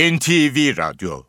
[0.00, 1.22] NTV Radyo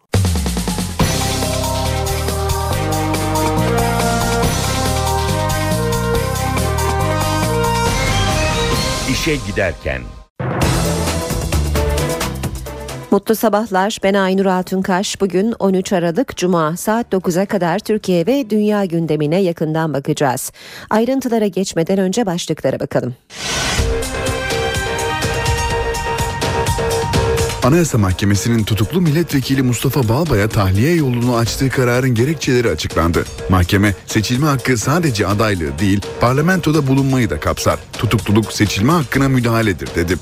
[9.11, 10.01] İşe Giderken
[13.11, 13.97] Mutlu sabahlar.
[14.03, 15.21] Ben Aynur Altunkaş.
[15.21, 20.51] Bugün 13 Aralık Cuma saat 9'a kadar Türkiye ve dünya gündemine yakından bakacağız.
[20.89, 23.15] Ayrıntılara geçmeden önce başlıklara bakalım.
[27.63, 33.25] Anayasa Mahkemesi'nin tutuklu milletvekili Mustafa Balbay'a tahliye yolunu açtığı kararın gerekçeleri açıklandı.
[33.49, 37.79] Mahkeme seçilme hakkı sadece adaylığı değil parlamentoda bulunmayı da kapsar.
[37.93, 40.15] Tutukluluk seçilme hakkına müdahaledir dedi.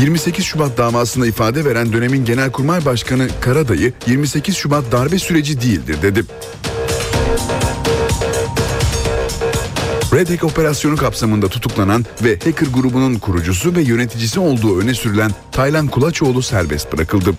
[0.00, 6.24] 28 Şubat davasında ifade veren dönemin Genelkurmay Başkanı Karadayı 28 Şubat darbe süreci değildir dedi.
[10.18, 15.86] Red Hack operasyonu kapsamında tutuklanan ve hacker grubunun kurucusu ve yöneticisi olduğu öne sürülen Taylan
[15.88, 17.34] Kulaçoğlu serbest bırakıldı.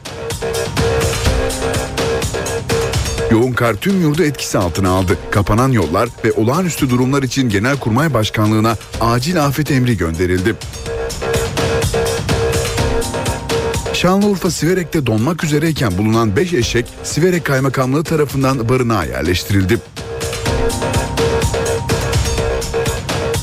[3.31, 5.18] Yoğun kar tüm yurdu etkisi altına aldı.
[5.31, 10.56] Kapanan yollar ve olağanüstü durumlar için Genelkurmay Başkanlığı'na acil afet emri gönderildi.
[13.94, 19.80] Şanlıurfa Siverek'te donmak üzereyken bulunan 5 eşek Siverek Kaymakamlığı tarafından barınağa yerleştirildi.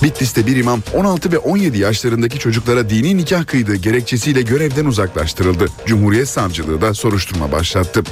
[0.07, 5.67] Bitlis'te bir imam 16 ve 17 yaşlarındaki çocuklara dini nikah kıydığı gerekçesiyle görevden uzaklaştırıldı.
[5.87, 8.03] Cumhuriyet Savcılığı da soruşturma başlattı.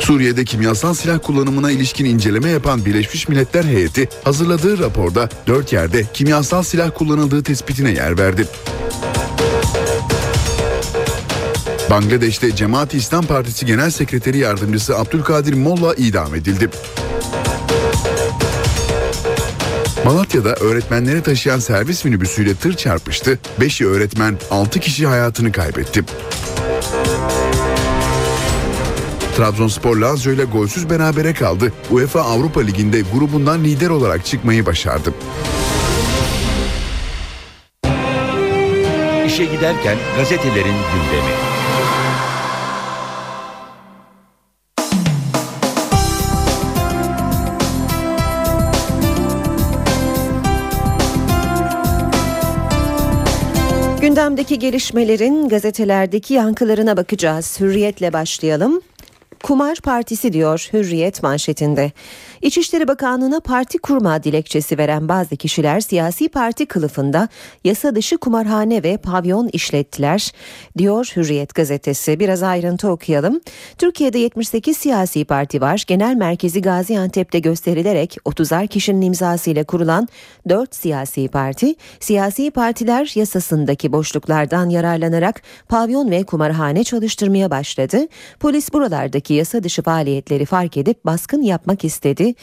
[0.00, 6.62] Suriye'de kimyasal silah kullanımına ilişkin inceleme yapan Birleşmiş Milletler heyeti hazırladığı raporda 4 yerde kimyasal
[6.62, 8.46] silah kullanıldığı tespitine yer verdi.
[11.90, 16.70] Bangladeş'te Cemaat-i İslam Partisi Genel Sekreteri Yardımcısı Abdülkadir Molla idam edildi.
[20.06, 23.38] Malatya'da öğretmenleri taşıyan servis minibüsüyle tır çarpıştı.
[23.60, 26.04] 5'i öğretmen, 6 kişi hayatını kaybetti.
[29.36, 31.72] Trabzonspor Lazio ile golsüz berabere kaldı.
[31.90, 35.14] UEFA Avrupa Ligi'nde grubundan lider olarak çıkmayı başardı.
[39.26, 41.55] İşe giderken gazetelerin gündemi.
[54.26, 57.60] Gündemdeki gelişmelerin gazetelerdeki yankılarına bakacağız.
[57.60, 58.80] Hürriyetle başlayalım.
[59.42, 61.92] Kumar Partisi diyor Hürriyet manşetinde.
[62.46, 67.28] İçişleri Bakanlığı'na parti kurma dilekçesi veren bazı kişiler siyasi parti kılıfında
[67.64, 70.32] yasa dışı kumarhane ve pavyon işlettiler
[70.78, 72.20] diyor Hürriyet gazetesi.
[72.20, 73.40] Biraz ayrıntı okuyalım.
[73.78, 75.84] Türkiye'de 78 siyasi parti var.
[75.86, 80.08] Genel merkezi Gaziantep'te gösterilerek 30'ar kişinin imzasıyla kurulan
[80.48, 87.98] 4 siyasi parti, siyasi partiler yasasındaki boşluklardan yararlanarak pavyon ve kumarhane çalıştırmaya başladı.
[88.40, 92.35] Polis buralardaki yasa dışı faaliyetleri fark edip baskın yapmak istedi.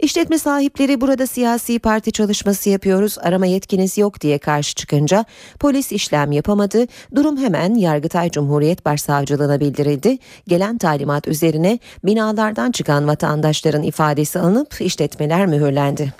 [0.00, 5.24] İşletme sahipleri burada siyasi parti çalışması yapıyoruz arama yetkiniz yok diye karşı çıkınca
[5.60, 6.86] polis işlem yapamadı.
[7.14, 10.18] Durum hemen Yargıtay Cumhuriyet Başsavcılığına bildirildi.
[10.48, 16.12] Gelen talimat üzerine binalardan çıkan vatandaşların ifadesi alınıp işletmeler mühürlendi.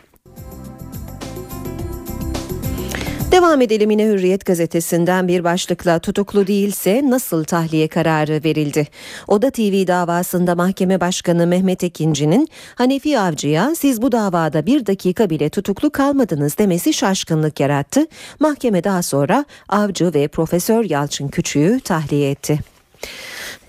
[3.33, 8.89] Devam edelim yine Hürriyet gazetesinden bir başlıkla tutuklu değilse nasıl tahliye kararı verildi?
[9.29, 15.51] Oda TV davasında mahkeme başkanı Mehmet Ekinci'nin Hanefi Avcı'ya siz bu davada bir dakika bile
[15.51, 18.07] tutuklu kalmadınız demesi şaşkınlık yarattı.
[18.41, 22.59] Mahkeme daha sonra Avcı ve Profesör Yalçın Küçüğü tahliye etti.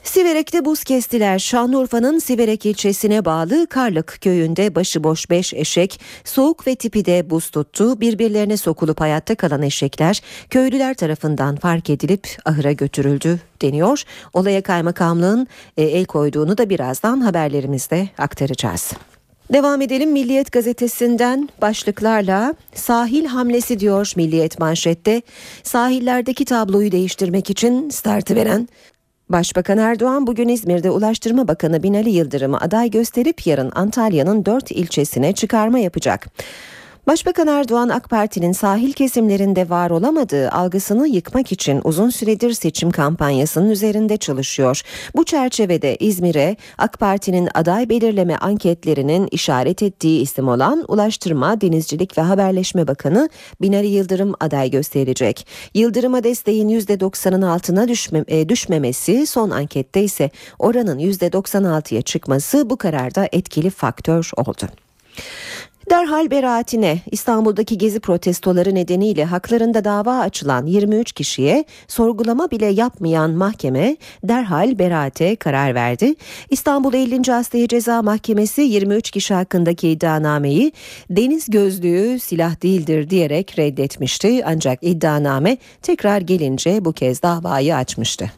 [0.04, 1.40] Siverek'te buz kestiler.
[1.40, 8.02] Şanlıurfa'nın Siverek ilçesine bağlı Karlık köyünde başıboş 5 eşek soğuk ve tipi de buz tuttu.
[8.02, 14.04] Birbirlerine sokulup hayatta kalan eşekler köylüler tarafından fark edilip ahıra götürüldü deniyor.
[14.34, 15.48] Olaya kaymakamlığın
[15.78, 18.94] e, el koyduğunu da birazdan haberlerimizde aktaracağız.
[19.54, 25.22] Devam edelim Milliyet gazetesinden başlıklarla sahil hamlesi diyor Milliyet manşette.
[25.64, 28.68] Sahillerdeki tabloyu değiştirmek için startı veren
[29.32, 35.80] Başbakan Erdoğan bugün İzmir'de Ulaştırma Bakanı Binali Yıldırım'ı aday gösterip yarın Antalya'nın dört ilçesine çıkarma
[35.80, 36.28] yapacak.
[37.08, 43.70] Başbakan Erdoğan AK Parti'nin sahil kesimlerinde var olamadığı algısını yıkmak için uzun süredir seçim kampanyasının
[43.70, 44.82] üzerinde çalışıyor.
[45.16, 52.22] Bu çerçevede İzmir'e AK Parti'nin aday belirleme anketlerinin işaret ettiği isim olan Ulaştırma, Denizcilik ve
[52.22, 53.30] Haberleşme Bakanı
[53.62, 55.48] Binali Yıldırım aday gösterilecek.
[55.74, 63.30] Yıldırım'a desteğin %90'ın altına düşme, e, düşmemesi son ankette ise oranın %96'ya çıkması bu kararda
[63.32, 64.68] etkili faktör oldu.
[65.90, 73.98] Derhal beraatine İstanbul'daki gezi protestoları nedeniyle haklarında dava açılan 23 kişiye sorgulama bile yapmayan mahkeme
[74.24, 76.16] derhal beraate karar verdi.
[76.50, 77.34] İstanbul 50.
[77.34, 80.72] Asliye Ceza Mahkemesi 23 kişi hakkındaki iddianameyi
[81.10, 84.46] deniz gözlüğü silah değildir diyerek reddetmişti.
[84.46, 88.32] Ancak iddianame tekrar gelince bu kez davayı açmıştı.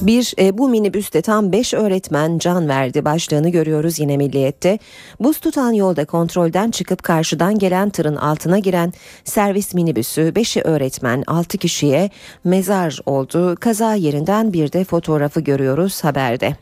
[0.00, 4.78] Bir e, bu minibüste tam 5 öğretmen can verdi başlığını görüyoruz yine milliyette.
[5.20, 8.92] Buz tutan yolda kontrolden çıkıp karşıdan gelen tırın altına giren
[9.24, 12.10] servis minibüsü 5'i öğretmen 6 kişiye
[12.44, 13.56] mezar oldu.
[13.60, 16.56] Kaza yerinden bir de fotoğrafı görüyoruz haberde.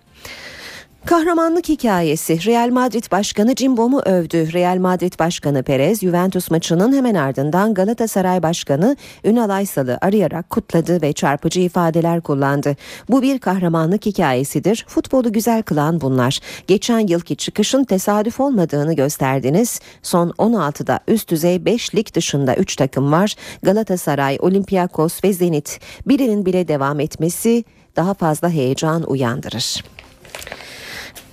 [1.06, 4.52] Kahramanlık hikayesi Real Madrid Başkanı Cimbom'u övdü.
[4.52, 11.12] Real Madrid Başkanı Perez Juventus maçının hemen ardından Galatasaray Başkanı Ünal Aysal'ı arayarak kutladı ve
[11.12, 12.76] çarpıcı ifadeler kullandı.
[13.08, 14.84] Bu bir kahramanlık hikayesidir.
[14.88, 16.40] Futbolu güzel kılan bunlar.
[16.66, 19.80] Geçen yılki çıkışın tesadüf olmadığını gösterdiniz.
[20.02, 23.34] Son 16'da üst düzey 5 lig dışında 3 takım var.
[23.62, 25.80] Galatasaray, Olympiakos ve Zenit.
[26.06, 27.64] Birinin bile devam etmesi
[27.96, 29.82] daha fazla heyecan uyandırır.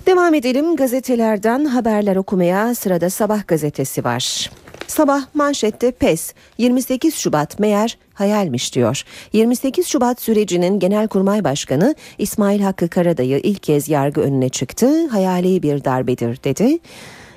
[0.06, 4.50] Devam edelim gazetelerden haberler okumaya sırada Sabah gazetesi var.
[4.86, 9.02] Sabah manşette PES 28 Şubat meğer hayalmiş diyor.
[9.32, 15.08] 28 Şubat sürecinin Genelkurmay Başkanı İsmail Hakkı Karadayı ilk kez yargı önüne çıktı.
[15.08, 16.78] Hayali bir darbedir dedi.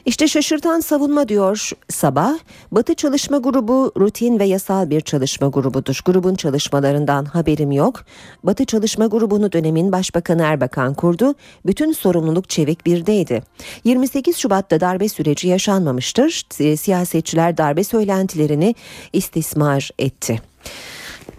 [0.09, 2.33] İşte şaşırtan savunma diyor Sabah.
[2.71, 5.99] Batı Çalışma Grubu rutin ve yasal bir çalışma grubudur.
[6.05, 8.05] Grubun çalışmalarından haberim yok.
[8.43, 11.35] Batı Çalışma Grubu'nu dönemin Başbakanı Erbakan kurdu.
[11.65, 13.43] Bütün sorumluluk çevik birdeydi.
[13.83, 16.43] 28 Şubat'ta darbe süreci yaşanmamıştır.
[16.77, 18.75] Siyasetçiler darbe söylentilerini
[19.13, 20.48] istismar etti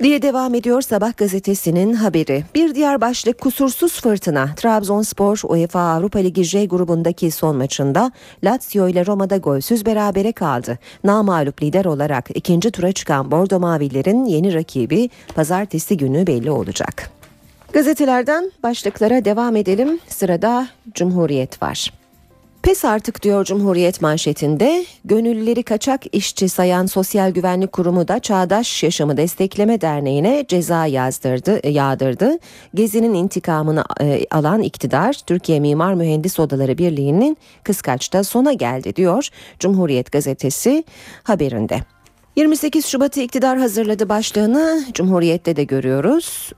[0.02, 2.44] diye devam ediyor Sabah gazetesinin haberi.
[2.54, 4.54] Bir diğer başlık kusursuz fırtına.
[4.56, 8.12] Trabzonspor UEFA Avrupa Ligi J grubundaki son maçında
[8.44, 10.78] Lazio ile Roma'da golsüz berabere kaldı.
[11.04, 17.10] Namalup lider olarak ikinci tura çıkan Bordo Mavillerin yeni rakibi pazartesi günü belli olacak.
[17.72, 19.98] Gazetelerden başlıklara devam edelim.
[20.08, 21.99] Sırada Cumhuriyet var.
[22.62, 24.84] Pes artık diyor Cumhuriyet manşetinde.
[25.04, 32.38] Gönüllüleri kaçak işçi sayan Sosyal Güvenlik Kurumu da Çağdaş Yaşamı Destekleme Derneği'ne ceza yazdırdı, yağdırdı.
[32.74, 39.28] Gezi'nin intikamını e, alan iktidar Türkiye Mimar Mühendis Odaları Birliği'nin kıskaçta sona geldi diyor
[39.58, 40.84] Cumhuriyet gazetesi
[41.22, 41.80] haberinde.
[42.36, 46.52] 28 Şubat'ı iktidar hazırladı başlığını Cumhuriyet'te de görüyoruz.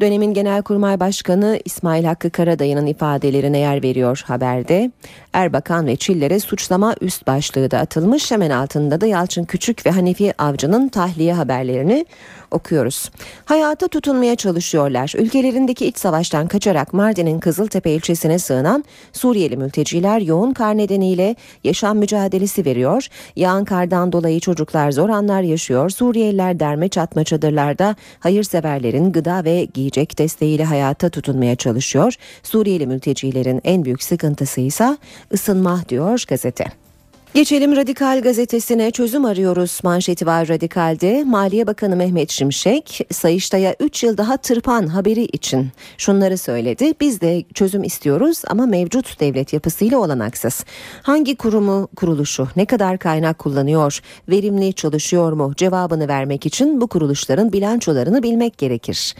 [0.00, 4.90] Dönemin Genelkurmay Başkanı İsmail Hakkı Karadayı'nın ifadelerine yer veriyor haberde.
[5.32, 8.30] Erbakan ve Çiller'e suçlama üst başlığı da atılmış.
[8.30, 12.06] Hemen altında da Yalçın Küçük ve Hanifi Avcı'nın tahliye haberlerini
[12.50, 13.10] okuyoruz.
[13.44, 15.12] Hayata tutunmaya çalışıyorlar.
[15.16, 22.64] Ülkelerindeki iç savaştan kaçarak Mardin'in Kızıltepe ilçesine sığınan Suriyeli mülteciler yoğun kar nedeniyle yaşam mücadelesi
[22.64, 23.08] veriyor.
[23.36, 25.90] Yağan kardan dolayı çocuklar zor anlar yaşıyor.
[25.90, 32.14] Suriyeliler derme çatma çadırlarda hayırseverlerin gıda ve giyecek desteğiyle hayata tutunmaya çalışıyor.
[32.42, 34.96] Suriyeli mültecilerin en büyük sıkıntısı ise
[35.32, 36.85] ısınma diyor gazete.
[37.34, 41.24] Geçelim Radikal gazetesine çözüm arıyoruz manşeti var Radikal'de.
[41.24, 45.68] Maliye Bakanı Mehmet Şimşek Sayıştay'a 3 yıl daha tırpan haberi için
[45.98, 46.94] şunları söyledi.
[47.00, 50.64] Biz de çözüm istiyoruz ama mevcut devlet yapısıyla olanaksız.
[51.02, 57.52] Hangi kurumu kuruluşu ne kadar kaynak kullanıyor, verimli çalışıyor mu cevabını vermek için bu kuruluşların
[57.52, 59.14] bilançolarını bilmek gerekir.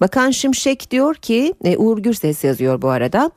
[0.00, 3.30] Bakan Şimşek diyor ki e, Uğur Gürses yazıyor bu arada.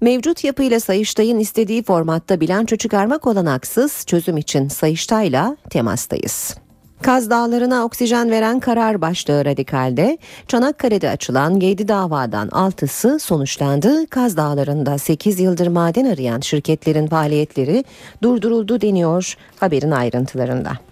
[0.00, 6.56] Mevcut yapıyla Sayıştay'ın istediği formatta bilanço çıkarmak olanaksız çözüm için Sayıştay'la temastayız.
[7.02, 10.18] Kaz Dağları'na oksijen veren karar başlığı radikalde.
[10.48, 14.06] Çanakkale'de açılan 7 davadan 6'sı sonuçlandı.
[14.06, 17.84] Kaz Dağları'nda 8 yıldır maden arayan şirketlerin faaliyetleri
[18.22, 20.89] durduruldu deniyor haberin ayrıntılarında.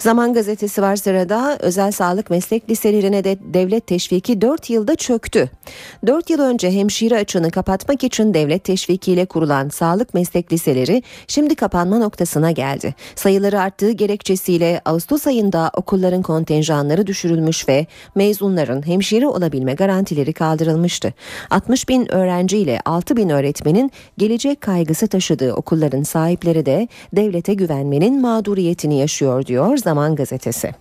[0.00, 5.50] Zaman gazetesi var sırada özel sağlık meslek liselerine de devlet teşviki 4 yılda çöktü.
[6.06, 11.98] 4 yıl önce hemşire açığını kapatmak için devlet teşvikiyle kurulan sağlık meslek liseleri şimdi kapanma
[11.98, 12.94] noktasına geldi.
[13.14, 21.14] Sayıları arttığı gerekçesiyle Ağustos ayında okulların kontenjanları düşürülmüş ve mezunların hemşire olabilme garantileri kaldırılmıştı.
[21.50, 28.20] 60 bin öğrenci ile 6 bin öğretmenin gelecek kaygısı taşıdığı okulların sahipleri de devlete güvenmenin
[28.20, 30.74] mağduriyetini yaşıyor diyor Zaman Gazetesi.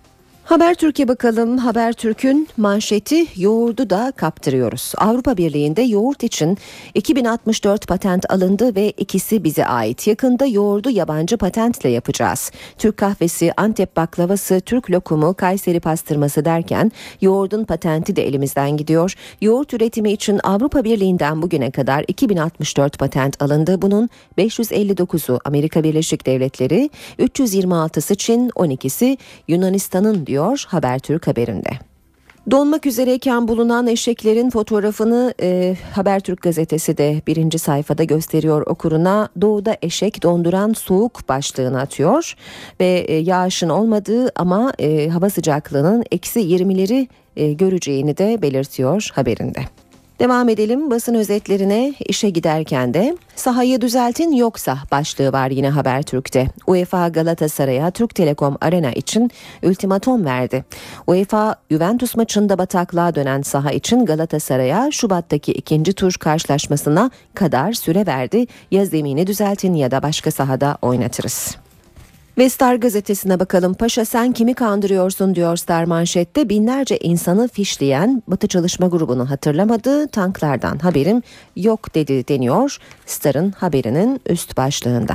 [0.49, 1.57] Haber Türkiye bakalım.
[1.57, 4.93] Haber Türk'ün manşeti yoğurdu da kaptırıyoruz.
[4.97, 6.57] Avrupa Birliği'nde yoğurt için
[6.93, 10.07] 2064 patent alındı ve ikisi bize ait.
[10.07, 12.51] Yakında yoğurdu yabancı patentle yapacağız.
[12.77, 16.91] Türk kahvesi, Antep baklavası, Türk lokumu, Kayseri pastırması derken
[17.21, 19.15] yoğurdun patenti de elimizden gidiyor.
[19.41, 23.81] Yoğurt üretimi için Avrupa Birliği'nden bugüne kadar 2064 patent alındı.
[23.81, 26.89] Bunun 559'u Amerika Birleşik Devletleri,
[27.19, 31.69] 326'sı Çin, 12'si Yunanistan'ın diyor diyor Habertürk haberinde.
[32.51, 39.29] Donmak üzereyken bulunan eşeklerin fotoğrafını e, Habertürk gazetesi de birinci sayfada gösteriyor okuruna.
[39.41, 42.35] Doğuda eşek donduran soğuk başlığını atıyor
[42.79, 49.59] ve e, yağışın olmadığı ama e, hava sıcaklığının eksi 20'leri e, göreceğini de belirtiyor haberinde.
[50.19, 56.47] Devam edelim basın özetlerine işe giderken de sahayı düzeltin yoksa başlığı var yine Habertürk'te.
[56.67, 59.31] UEFA Galatasaray'a Türk Telekom Arena için
[59.63, 60.65] ultimatom verdi.
[61.07, 68.47] UEFA Juventus maçında bataklığa dönen saha için Galatasaray'a Şubat'taki ikinci tur karşılaşmasına kadar süre verdi.
[68.71, 71.57] Ya zemini düzeltin ya da başka sahada oynatırız.
[72.39, 73.73] Ve Star gazetesine bakalım.
[73.73, 76.49] Paşa sen kimi kandırıyorsun diyor Star manşette.
[76.49, 80.07] Binlerce insanı fişleyen Batı Çalışma Grubu'nu hatırlamadı.
[80.07, 81.21] Tanklardan haberim
[81.55, 85.13] yok dedi deniyor Star'ın haberinin üst başlığında.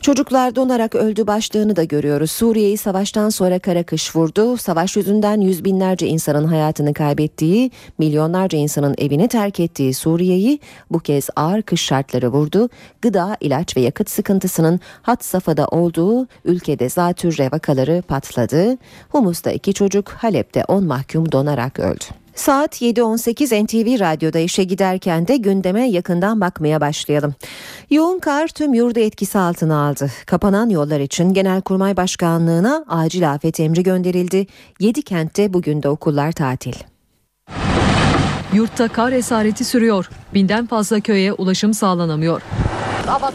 [0.00, 2.30] Çocuklar donarak öldü başlığını da görüyoruz.
[2.30, 4.56] Suriye'yi savaştan sonra kara kış vurdu.
[4.56, 11.28] Savaş yüzünden yüz binlerce insanın hayatını kaybettiği, milyonlarca insanın evini terk ettiği Suriye'yi bu kez
[11.36, 12.68] ağır kış şartları vurdu.
[13.02, 18.76] Gıda, ilaç ve yakıt sıkıntısının hat safhada olduğu ülkede zatürre vakaları patladı.
[19.08, 22.19] Humus'ta iki çocuk, Halep'te on mahkum donarak öldü.
[22.40, 27.34] Saat 7.18 NTV Radyo'da işe giderken de gündeme yakından bakmaya başlayalım.
[27.90, 30.10] Yoğun kar tüm yurdu etkisi altına aldı.
[30.26, 34.46] Kapanan yollar için Genelkurmay Başkanlığı'na acil afet emri gönderildi.
[34.80, 36.74] 7 kentte bugün de okullar tatil.
[38.54, 40.10] Yurtta kar esareti sürüyor.
[40.34, 42.42] Binden fazla köye ulaşım sağlanamıyor.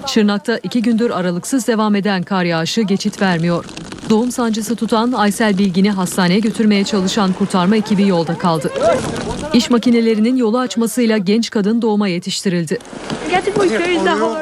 [0.08, 3.66] Şırnak'ta iki gündür aralıksız devam eden kar yağışı geçit vermiyor.
[4.10, 8.72] Doğum sancısı tutan Aysel Bilgin'i hastaneye götürmeye çalışan kurtarma ekibi yolda kaldı.
[9.54, 12.78] İş makinelerinin yolu açmasıyla genç kadın doğuma yetiştirildi.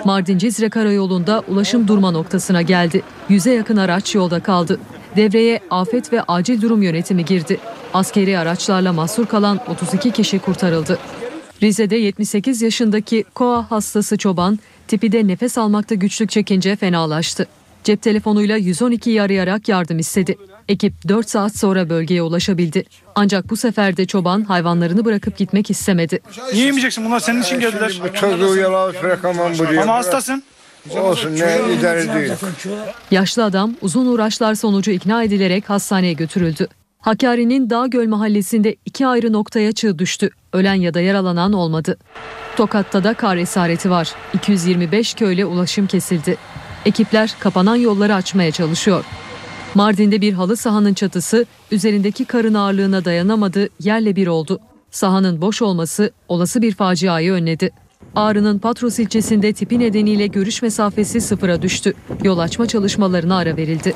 [0.05, 3.03] Mardin Cizre Karayolu'nda ulaşım durma noktasına geldi.
[3.29, 4.79] Yüze yakın araç yolda kaldı.
[5.15, 7.59] Devreye afet ve acil durum yönetimi girdi.
[7.93, 10.99] Askeri araçlarla mahsur kalan 32 kişi kurtarıldı.
[11.63, 17.47] Rize'de 78 yaşındaki koa hastası çoban tipi de nefes almakta güçlük çekince fenalaştı.
[17.83, 20.37] Cep telefonuyla 112'yi arayarak yardım istedi.
[20.67, 22.83] Ekip 4 saat sonra bölgeye ulaşabildi.
[23.15, 26.19] Ancak bu sefer de çoban hayvanlarını bırakıp gitmek istemedi.
[26.53, 27.05] Niye yemeyeceksin?
[27.05, 28.01] Bunlar senin için geldiler.
[28.03, 29.81] Bu çocuğu yalamış bırakamam buraya.
[29.81, 30.43] Ama hastasın.
[30.97, 32.37] Olsun ne idare ediyor.
[33.11, 36.67] Yaşlı adam uzun uğraşlar sonucu ikna edilerek hastaneye götürüldü.
[36.99, 40.29] Hakkari'nin Dağgöl mahallesinde iki ayrı noktaya çığ düştü.
[40.53, 41.97] Ölen ya da yaralanan olmadı.
[42.57, 44.13] Tokat'ta da kar esareti var.
[44.33, 46.37] 225 köyle ulaşım kesildi.
[46.85, 49.05] Ekipler kapanan yolları açmaya çalışıyor.
[49.75, 54.59] Mardin'de bir halı sahanın çatısı üzerindeki karın ağırlığına dayanamadı, yerle bir oldu.
[54.91, 57.71] Sahanın boş olması olası bir faciayı önledi.
[58.15, 61.93] Ağrı'nın Patros ilçesinde tipi nedeniyle görüş mesafesi sıfıra düştü.
[62.23, 63.93] Yol açma çalışmalarına ara verildi.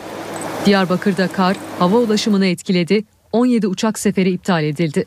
[0.65, 3.03] Diyarbakır'da kar hava ulaşımını etkiledi.
[3.31, 5.05] 17 uçak seferi iptal edildi.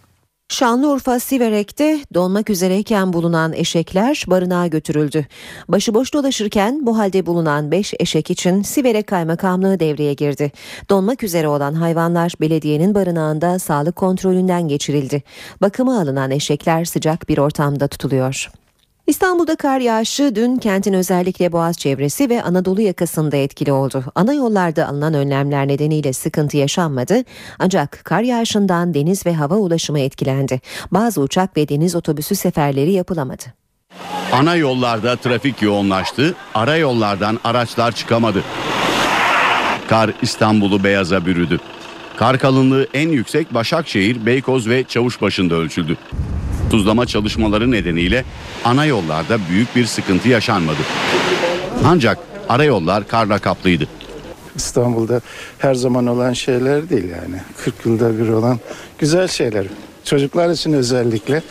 [0.51, 5.27] Şanlıurfa Siverek'te donmak üzereyken bulunan eşekler barınağa götürüldü.
[5.69, 10.53] Başıboş dolaşırken bu halde bulunan 5 eşek için Siverek Kaymakamlığı devreye girdi.
[10.89, 15.23] Donmak üzere olan hayvanlar belediyenin barınağında sağlık kontrolünden geçirildi.
[15.61, 18.51] Bakıma alınan eşekler sıcak bir ortamda tutuluyor.
[19.11, 24.05] İstanbul'da kar yağışı dün kentin özellikle Boğaz çevresi ve Anadolu yakasında etkili oldu.
[24.15, 27.25] Ana yollarda alınan önlemler nedeniyle sıkıntı yaşanmadı.
[27.59, 30.61] Ancak kar yağışından deniz ve hava ulaşımı etkilendi.
[30.91, 33.45] Bazı uçak ve deniz otobüsü seferleri yapılamadı.
[34.33, 38.45] Ana yollarda trafik yoğunlaştı, ara yollardan araçlar çıkamadı.
[39.89, 41.61] Kar İstanbul'u beyaza bürüdü.
[42.17, 45.97] Kar kalınlığı en yüksek Başakşehir, Beykoz ve Çavuşbaşı'nda ölçüldü.
[46.71, 48.25] Tuzlama çalışmaları nedeniyle
[48.65, 50.79] ana yollarda büyük bir sıkıntı yaşanmadı.
[51.85, 53.89] Ancak ara yollar karla kaplıydı.
[54.57, 55.21] İstanbul'da
[55.59, 57.37] her zaman olan şeyler değil yani.
[57.65, 58.59] 40 yılda bir olan
[58.99, 59.67] güzel şeyler.
[60.05, 61.43] Çocuklar için özellikle.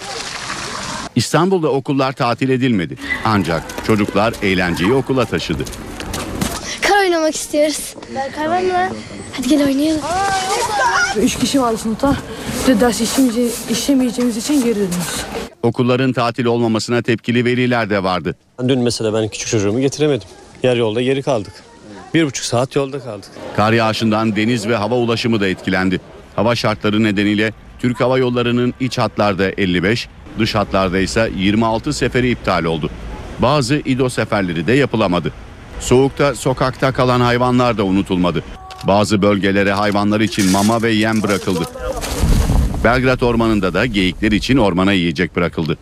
[1.16, 2.96] İstanbul'da okullar tatil edilmedi.
[3.26, 5.64] Ancak çocuklar eğlenceyi okula taşıdı.
[7.30, 7.96] Oynamak istiyoruz.
[8.36, 8.96] Kar var mı?
[9.38, 10.02] Hadi gel oynayalım.
[11.22, 12.16] Üç kişi vardı sınıfta.
[12.68, 15.26] Bir ders işlemeyece, işlemeyeceğimiz için geri dönüyoruz.
[15.64, 18.36] Okulların tatil olmamasına tepkili veliler de vardı.
[18.68, 20.28] Dün mesela ben küçük çocuğumu getiremedim.
[20.64, 21.54] Yarı yolda geri kaldık.
[22.14, 23.30] Bir buçuk saat yolda kaldık.
[23.56, 26.02] Kar yağışından deniz ve hava ulaşımı da etkilendi.
[26.36, 30.08] Hava şartları nedeniyle Türk Hava Yolları'nın iç hatlarda 55,
[30.40, 32.90] dış hatlarda ise 26 seferi iptal oldu.
[33.40, 35.34] Bazı İDO seferleri de yapılamadı.
[35.80, 38.44] Soğukta sokakta kalan hayvanlar da unutulmadı.
[38.88, 41.66] Bazı bölgelere hayvanlar için mama ve yem bırakıldı.
[42.84, 45.78] Belgrad Ormanı'nda da geyikler için ormana yiyecek bırakıldı.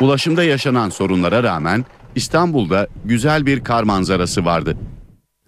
[0.00, 1.84] Ulaşımda yaşanan sorunlara rağmen
[2.14, 4.76] İstanbul'da güzel bir kar manzarası vardı.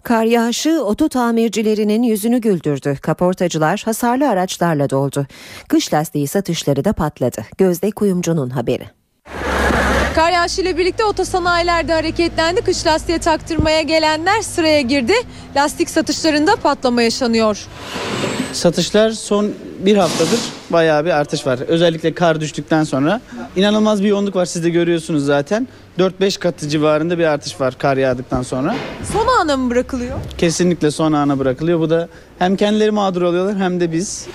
[0.03, 2.97] Kar yağışı oto tamircilerinin yüzünü güldürdü.
[3.01, 5.27] Kaportacılar hasarlı araçlarla doldu.
[5.67, 7.45] Kış lastiği satışları da patladı.
[7.57, 8.85] Gözde Kuyumcu'nun haberi.
[10.15, 12.61] Kar yağışıyla birlikte otosanayilerde hareketlendi.
[12.61, 15.13] Kış lastiğe taktırmaya gelenler sıraya girdi.
[15.55, 17.65] Lastik satışlarında patlama yaşanıyor.
[18.53, 21.59] Satışlar son bir haftadır bayağı bir artış var.
[21.59, 23.21] Özellikle kar düştükten sonra
[23.55, 24.45] inanılmaz bir yoğunluk var.
[24.45, 25.67] Siz de görüyorsunuz zaten.
[25.99, 28.75] 4-5 katı civarında bir artış var kar yağdıktan sonra.
[29.13, 30.19] Son ana mı bırakılıyor?
[30.37, 31.79] Kesinlikle son ana bırakılıyor.
[31.79, 32.07] Bu da
[32.39, 34.27] hem kendileri mağdur oluyorlar hem de biz.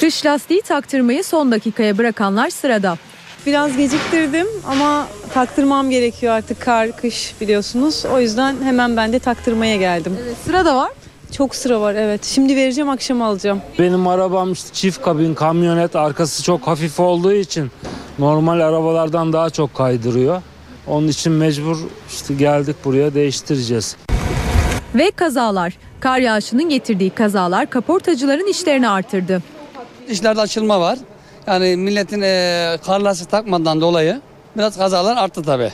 [0.00, 2.96] Kış lastiği taktırmayı son dakikaya bırakanlar sırada.
[3.46, 8.04] Biraz geciktirdim ama taktırmam gerekiyor artık kar, kış biliyorsunuz.
[8.12, 10.16] O yüzden hemen ben de taktırmaya geldim.
[10.24, 10.90] Evet, sıra da var.
[11.32, 12.24] Çok sıra var evet.
[12.24, 13.60] Şimdi vereceğim akşam alacağım.
[13.78, 17.70] Benim arabam işte çift kabin kamyonet arkası çok hafif olduğu için
[18.18, 20.42] normal arabalardan daha çok kaydırıyor.
[20.86, 21.78] Onun için mecbur
[22.10, 23.96] işte geldik buraya değiştireceğiz.
[24.94, 25.78] Ve kazalar.
[26.00, 29.42] Kar yağışının getirdiği kazalar kaportacıların işlerini artırdı.
[30.08, 30.98] İşlerde açılma var.
[31.46, 34.20] Yani milletin e, kar lastiği takmadan dolayı
[34.56, 35.72] biraz kazalar arttı tabii.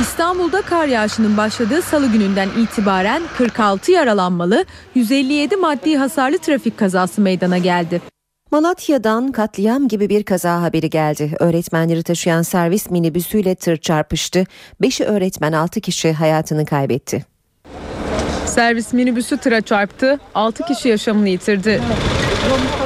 [0.00, 7.58] İstanbul'da kar yağışının başladığı salı gününden itibaren 46 yaralanmalı, 157 maddi hasarlı trafik kazası meydana
[7.58, 8.00] geldi.
[8.50, 11.36] Malatya'dan katliam gibi bir kaza haberi geldi.
[11.40, 14.44] Öğretmenleri taşıyan servis minibüsüyle tır çarpıştı.
[14.82, 17.24] 5'i öğretmen 6 kişi hayatını kaybetti.
[18.46, 21.82] Servis minibüsü tıra çarptı, 6 kişi yaşamını yitirdi.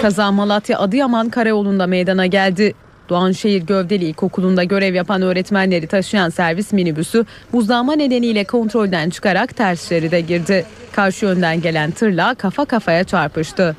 [0.03, 2.75] Kaza Malatya Adıyaman Karayolu'nda meydana geldi.
[3.09, 10.21] Doğanşehir Gövdeli İlkokulu'nda görev yapan öğretmenleri taşıyan servis minibüsü buzlanma nedeniyle kontrolden çıkarak ters şeride
[10.21, 10.67] girdi.
[10.93, 13.77] Karşı yönden gelen tırla kafa kafaya çarpıştı.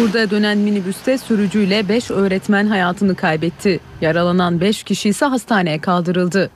[0.00, 3.80] Burada dönen minibüste sürücüyle 5 öğretmen hayatını kaybetti.
[4.00, 6.50] Yaralanan 5 kişi ise hastaneye kaldırıldı.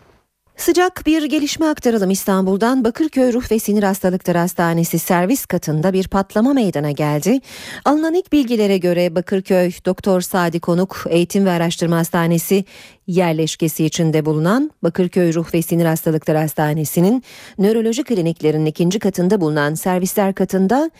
[0.56, 2.84] Sıcak bir gelişme aktaralım İstanbul'dan.
[2.84, 7.40] Bakırköy Ruh ve Sinir Hastalıkları Hastanesi servis katında bir patlama meydana geldi.
[7.84, 12.64] Alınan ilk bilgilere göre Bakırköy Doktor Sadi Konuk Eğitim ve Araştırma Hastanesi
[13.06, 17.22] yerleşkesi içinde bulunan Bakırköy Ruh ve Sinir Hastalıkları Hastanesi'nin
[17.58, 20.90] nöroloji kliniklerinin ikinci katında bulunan servisler katında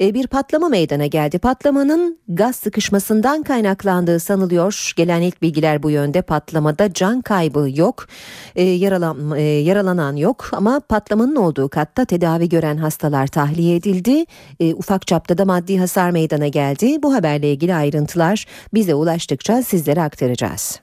[0.00, 1.38] bir patlama meydana geldi.
[1.38, 4.92] Patlamanın gaz sıkışmasından kaynaklandığı sanılıyor.
[4.96, 6.22] Gelen ilk bilgiler bu yönde.
[6.22, 8.06] Patlamada can kaybı yok,
[8.56, 14.24] e, yaralan, e, yaralanan yok ama patlamanın olduğu katta tedavi gören hastalar tahliye edildi.
[14.60, 17.02] E, ufak çapta da maddi hasar meydana geldi.
[17.02, 20.80] Bu haberle ilgili ayrıntılar bize ulaştıkça sizlere aktaracağız.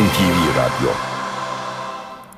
[0.00, 1.09] NTV Radyo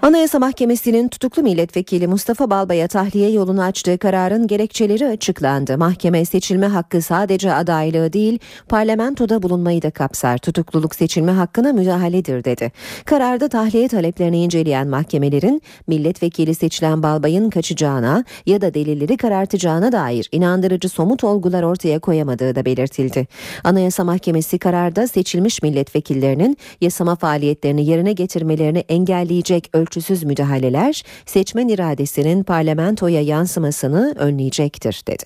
[0.02, 5.78] Anayasa Mahkemesi'nin tutuklu milletvekili Mustafa Balbay'a tahliye yolunu açtığı kararın gerekçeleri açıklandı.
[5.78, 8.38] Mahkeme seçilme hakkı sadece adaylığı değil
[8.68, 10.38] parlamentoda bulunmayı da kapsar.
[10.38, 12.72] Tutukluluk seçilme hakkına müdahaledir dedi.
[13.04, 20.88] Kararda tahliye taleplerini inceleyen mahkemelerin milletvekili seçilen Balbay'ın kaçacağına ya da delilleri karartacağına dair inandırıcı
[20.88, 23.26] somut olgular ortaya koyamadığı da belirtildi.
[23.64, 32.42] Anayasa Mahkemesi kararda seçilmiş milletvekillerinin yasama faaliyetlerini yerine getirmelerini engelleyecek ölçü ölçüsüz müdahaleler seçmen iradesinin
[32.42, 35.24] parlamentoya yansımasını önleyecektir dedi.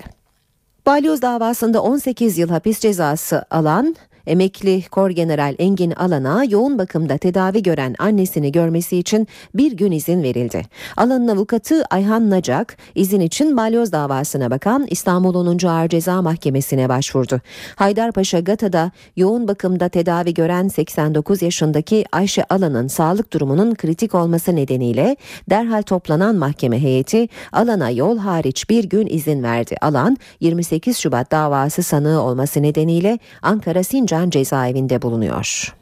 [0.87, 7.63] Balyoz davasında 18 yıl hapis cezası alan Emekli Kor General Engin Alan'a yoğun bakımda tedavi
[7.63, 10.63] gören annesini görmesi için bir gün izin verildi.
[10.97, 15.67] Alan'ın avukatı Ayhan Nacak izin için balyoz davasına bakan İstanbul 10.
[15.67, 17.41] Ağır Ceza Mahkemesi'ne başvurdu.
[17.77, 25.17] Haydarpaşa Gata'da yoğun bakımda tedavi gören 89 yaşındaki Ayşe Alan'ın sağlık durumunun kritik olması nedeniyle
[25.51, 29.77] derhal toplanan mahkeme heyeti Alan'a yol hariç bir gün izin verdi.
[29.81, 35.77] Alan 28 Şubat davası sanığı olması nedeniyle Ankara Sincan cezaevinde bulunuyor.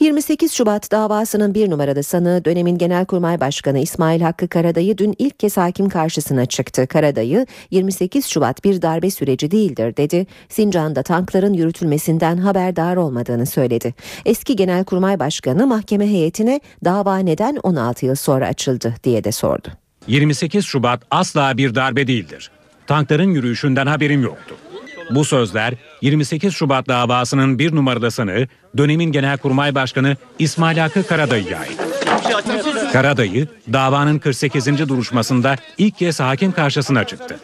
[0.00, 5.56] 28 Şubat davasının bir numaralı sanığı dönemin Genelkurmay Başkanı İsmail Hakkı Karadayı dün ilk kez
[5.56, 6.86] hakim karşısına çıktı.
[6.86, 10.26] Karadayı 28 Şubat bir darbe süreci değildir dedi.
[10.48, 13.94] Sincan'da tankların yürütülmesinden haberdar olmadığını söyledi.
[14.24, 19.68] Eski Genelkurmay Başkanı mahkeme heyetine dava neden 16 yıl sonra açıldı diye de sordu.
[20.06, 22.50] 28 Şubat asla bir darbe değildir.
[22.86, 24.54] Tankların yürüyüşünden haberim yoktu.
[25.10, 31.78] Bu sözler 28 Şubat davasının bir numaralı sanığı dönemin Genelkurmay Başkanı İsmail Hakkı Karadayı'ya ait.
[32.92, 34.88] Karadayı davanın 48.
[34.88, 37.40] duruşmasında ilk kez hakim karşısına çıktı.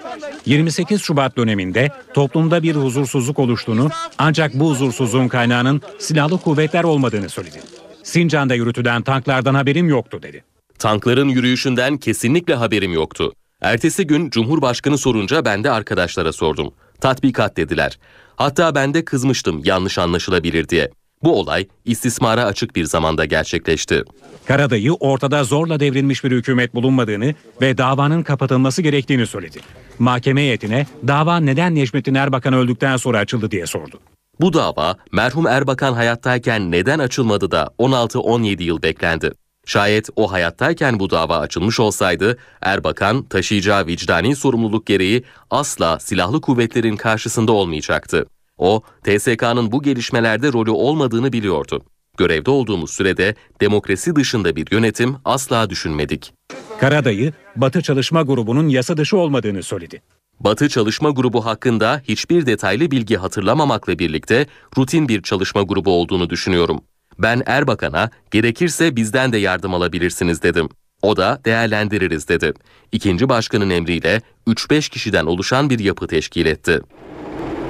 [0.46, 7.60] 28 Şubat döneminde toplumda bir huzursuzluk oluştuğunu ancak bu huzursuzluğun kaynağının silahlı kuvvetler olmadığını söyledi.
[8.02, 10.44] Sincan'da yürütülen tanklardan haberim yoktu dedi.
[10.78, 13.32] Tankların yürüyüşünden kesinlikle haberim yoktu.
[13.60, 16.74] Ertesi gün Cumhurbaşkanı sorunca ben de arkadaşlara sordum.
[17.00, 17.98] Tatbikat dediler.
[18.36, 20.90] Hatta ben de kızmıştım yanlış anlaşılabilir diye.
[21.22, 24.02] Bu olay istismara açık bir zamanda gerçekleşti.
[24.46, 29.60] Karadayı ortada zorla devrilmiş bir hükümet bulunmadığını ve davanın kapatılması gerektiğini söyledi.
[29.98, 34.00] Mahkeme heyetine dava neden Necmettin Erbakan öldükten sonra açıldı diye sordu.
[34.40, 39.32] Bu dava merhum Erbakan hayattayken neden açılmadı da 16-17 yıl beklendi?
[39.66, 46.96] Şayet o hayattayken bu dava açılmış olsaydı Erbakan taşıyacağı vicdani sorumluluk gereği asla silahlı kuvvetlerin
[46.96, 48.26] karşısında olmayacaktı.
[48.58, 51.82] O, TSK'nın bu gelişmelerde rolü olmadığını biliyordu.
[52.16, 56.32] Görevde olduğumuz sürede demokrasi dışında bir yönetim asla düşünmedik.
[56.80, 60.02] Karadayı, Batı Çalışma Grubu'nun yasa dışı olmadığını söyledi.
[60.40, 64.46] Batı Çalışma Grubu hakkında hiçbir detaylı bilgi hatırlamamakla birlikte
[64.78, 66.80] rutin bir çalışma grubu olduğunu düşünüyorum.
[67.18, 70.68] Ben Erbakan'a gerekirse bizden de yardım alabilirsiniz dedim.
[71.02, 72.52] O da değerlendiririz dedi.
[72.92, 76.80] İkinci başkanın emriyle 3-5 kişiden oluşan bir yapı teşkil etti.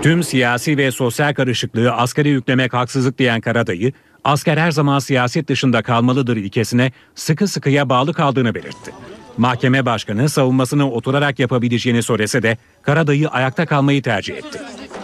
[0.03, 3.93] Tüm siyasi ve sosyal karışıklığı askere yüklemek haksızlık diyen Karadayı,
[4.25, 8.91] asker her zaman siyaset dışında kalmalıdır ilkesine sıkı sıkıya bağlı kaldığını belirtti.
[9.37, 14.59] Mahkeme başkanı savunmasını oturarak yapabileceğini söylese de Karadayı ayakta kalmayı tercih etti.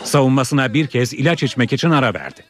[0.04, 2.40] Savunmasına bir kez ilaç içmek için ara verdi.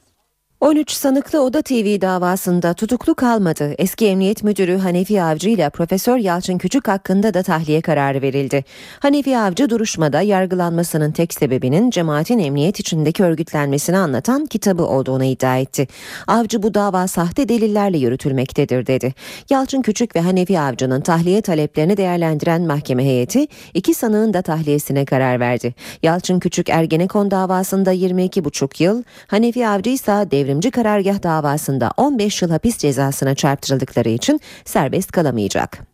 [0.60, 3.74] 13 sanıklı Oda TV davasında tutuklu kalmadı.
[3.78, 8.64] Eski Emniyet Müdürü Hanefi Avcı ile Profesör Yalçın Küçük hakkında da tahliye kararı verildi.
[9.00, 15.88] Hanefi Avcı duruşmada yargılanmasının tek sebebinin cemaatin emniyet içindeki örgütlenmesini anlatan kitabı olduğunu iddia etti.
[16.26, 19.14] Avcı bu dava sahte delillerle yürütülmektedir dedi.
[19.50, 25.40] Yalçın Küçük ve Hanefi Avcı'nın tahliye taleplerini değerlendiren mahkeme heyeti iki sanığın da tahliyesine karar
[25.40, 25.74] verdi.
[26.02, 32.50] Yalçın Küçük Ergenekon davasında 22,5 yıl, Hanefi Avcı ise devre devrimci karargah davasında 15 yıl
[32.50, 35.89] hapis cezasına çarptırıldıkları için serbest kalamayacak.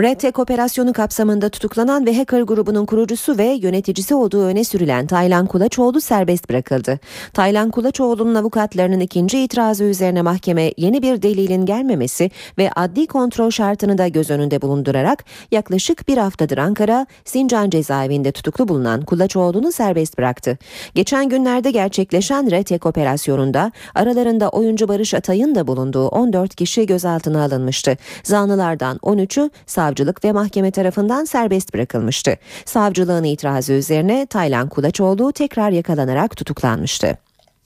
[0.00, 5.46] Red Tech operasyonu kapsamında tutuklanan ve hacker grubunun kurucusu ve yöneticisi olduğu öne sürülen Taylan
[5.46, 6.98] Kulaçoğlu serbest bırakıldı.
[7.32, 13.98] Taylan Kulaçoğlu'nun avukatlarının ikinci itirazı üzerine mahkeme yeni bir delilin gelmemesi ve adli kontrol şartını
[13.98, 20.58] da göz önünde bulundurarak yaklaşık bir haftadır Ankara, Sincan cezaevinde tutuklu bulunan Kulaçoğlu'nu serbest bıraktı.
[20.94, 27.42] Geçen günlerde gerçekleşen Red Tech operasyonunda aralarında oyuncu Barış Atay'ın da bulunduğu 14 kişi gözaltına
[27.44, 27.96] alınmıştı.
[28.22, 29.50] Zanlılardan 13'ü
[29.82, 32.36] savcılık ve mahkeme tarafından serbest bırakılmıştı.
[32.64, 37.18] Savcılığın itirazı üzerine Taylan Kulaçoğlu tekrar yakalanarak tutuklanmıştı.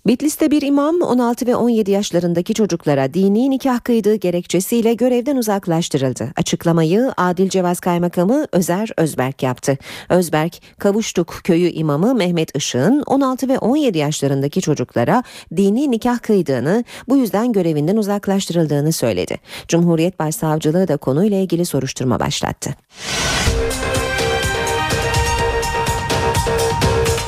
[0.07, 6.33] Bitlis'te bir imam 16 ve 17 yaşlarındaki çocuklara dini nikah kıydığı gerekçesiyle görevden uzaklaştırıldı.
[6.37, 9.79] Açıklamayı Adil Cevaz Kaymakamı Özer Özberk yaptı.
[10.09, 15.23] Özberk, Kavuştuk köyü imamı Mehmet Işık'ın 16 ve 17 yaşlarındaki çocuklara
[15.57, 19.37] dini nikah kıydığını, bu yüzden görevinden uzaklaştırıldığını söyledi.
[19.69, 22.71] Cumhuriyet Başsavcılığı da konuyla ilgili soruşturma başlattı.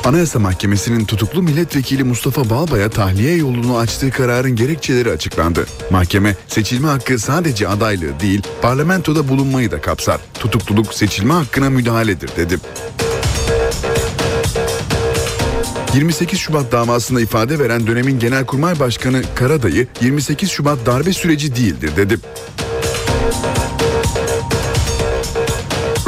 [0.09, 5.65] Anayasa Mahkemesi'nin tutuklu milletvekili Mustafa Balbay'a tahliye yolunu açtığı kararın gerekçeleri açıklandı.
[5.91, 10.21] Mahkeme seçilme hakkı sadece adaylığı değil parlamentoda bulunmayı da kapsar.
[10.33, 12.57] Tutukluluk seçilme hakkına müdahaledir dedi.
[15.93, 22.17] 28 Şubat davasında ifade veren dönemin Genelkurmay Başkanı Karadayı 28 Şubat darbe süreci değildir dedi.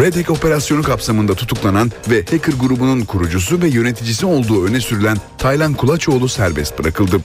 [0.01, 5.73] Red Hack operasyonu kapsamında tutuklanan ve hacker grubunun kurucusu ve yöneticisi olduğu öne sürülen Taylan
[5.73, 7.21] Kulaçoğlu serbest bırakıldı.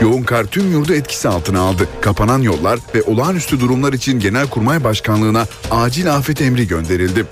[0.00, 1.88] Yoğun kar tüm yurdu etkisi altına aldı.
[2.00, 7.26] Kapanan yollar ve olağanüstü durumlar için Genelkurmay Başkanlığı'na acil afet emri gönderildi.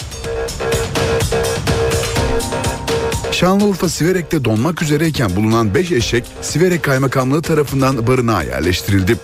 [3.33, 9.17] Şanlıurfa Siverek'te donmak üzereyken bulunan 5 eşek Siverek Kaymakamlığı tarafından barınağa yerleştirildi.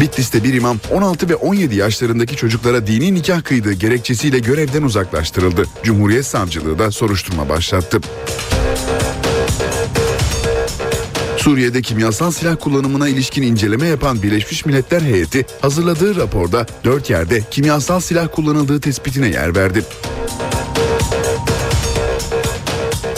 [0.00, 5.64] Bitlis'te bir imam 16 ve 17 yaşlarındaki çocuklara dini nikah kıydığı gerekçesiyle görevden uzaklaştırıldı.
[5.82, 8.00] Cumhuriyet Savcılığı da soruşturma başlattı.
[11.36, 18.00] Suriye'de kimyasal silah kullanımına ilişkin inceleme yapan Birleşmiş Milletler heyeti hazırladığı raporda 4 yerde kimyasal
[18.00, 19.84] silah kullanıldığı tespitine yer verdi.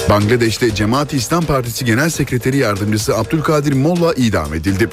[0.08, 4.88] Bangladeş'te Cemaat-i İslam Partisi Genel Sekreteri Yardımcısı Abdülkadir Molla idam edildi.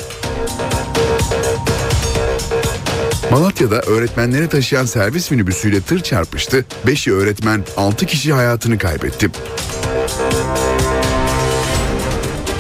[3.31, 6.65] Malatya'da öğretmenleri taşıyan servis minibüsüyle tır çarpıştı.
[6.87, 9.29] 5'i öğretmen, 6 kişi hayatını kaybetti.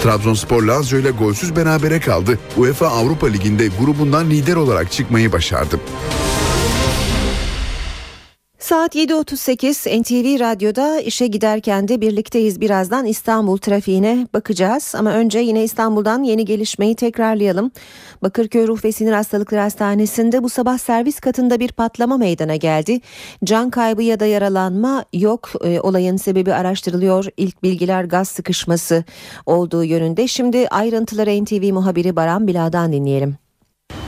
[0.03, 2.39] Trabzonspor Lazio ile golsüz berabere kaldı.
[2.57, 5.79] UEFA Avrupa Ligi'nde grubundan lider olarak çıkmayı başardı.
[8.69, 12.61] Saat 7.38 NTV Radyo'da işe giderken de birlikteyiz.
[12.61, 14.95] Birazdan İstanbul trafiğine bakacağız.
[14.97, 17.71] Ama önce yine İstanbul'dan yeni gelişmeyi tekrarlayalım.
[18.21, 23.01] Bakırköy Ruh ve Sinir Hastalıkları Hastanesi'nde bu sabah servis katında bir patlama meydana geldi.
[23.43, 25.51] Can kaybı ya da yaralanma yok.
[25.63, 27.25] E, olayın sebebi araştırılıyor.
[27.37, 29.03] İlk bilgiler gaz sıkışması
[29.45, 30.27] olduğu yönünde.
[30.27, 33.48] Şimdi ayrıntıları NTV muhabiri Baran Bila'dan dinleyelim.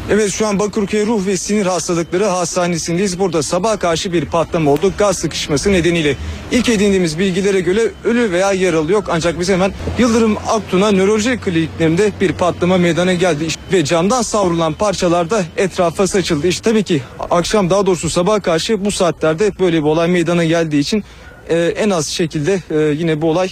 [0.09, 3.19] Evet şu an Bakırköy Ruh ve Sinir Hastalıkları Hastanesi'ndeyiz.
[3.19, 6.15] Burada sabah karşı bir patlama oldu gaz sıkışması nedeniyle.
[6.51, 9.03] İlk edindiğimiz bilgilere göre ölü veya yaralı yok.
[9.09, 13.47] Ancak biz hemen Yıldırım Aktun'a nöroloji kliniklerinde bir patlama meydana geldi.
[13.73, 16.47] Ve camdan savrulan parçalar da etrafa saçıldı.
[16.47, 20.79] İşte tabii ki akşam daha doğrusu sabah karşı bu saatlerde böyle bir olay meydana geldiği
[20.79, 21.03] için
[21.49, 23.49] e, en az şekilde e, yine bu olay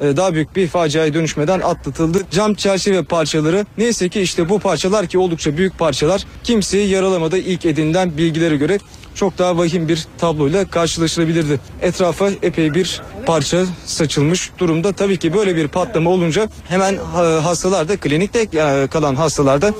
[0.00, 2.18] daha büyük bir faciaya dönüşmeden atlatıldı.
[2.30, 7.66] Cam çerçeve parçaları neyse ki işte bu parçalar ki oldukça büyük parçalar kimseyi yaralamadı ilk
[7.66, 8.78] edinilen bilgilere göre
[9.14, 11.60] çok daha vahim bir tabloyla karşılaşılabilirdi.
[11.82, 14.92] Etrafa epey bir parça saçılmış durumda.
[14.92, 16.96] Tabii ki böyle bir patlama olunca hemen
[17.42, 19.74] hastalarda klinikte e, kalan hastalarda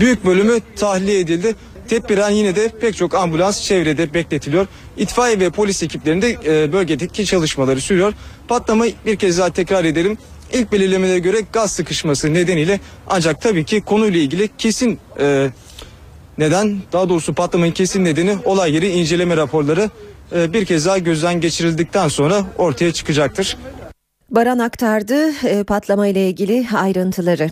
[0.00, 1.54] büyük bölümü tahliye edildi.
[1.88, 4.66] Tedbiren yine de pek çok ambulans çevrede bekletiliyor.
[4.96, 8.12] İtfaiye ve polis ekiplerinde e, bölgedeki çalışmaları sürüyor.
[8.48, 10.18] Patlama bir kez daha tekrar edelim.
[10.52, 15.50] İlk belirlemelere göre gaz sıkışması nedeniyle ancak tabii ki konuyla ilgili kesin e,
[16.38, 19.90] neden daha doğrusu patlamanın kesin nedeni olay yeri inceleme raporları
[20.36, 23.56] e, bir kez daha gözden geçirildikten sonra ortaya çıkacaktır.
[24.30, 27.48] Baran aktardı e, patlama ile ilgili ayrıntıları.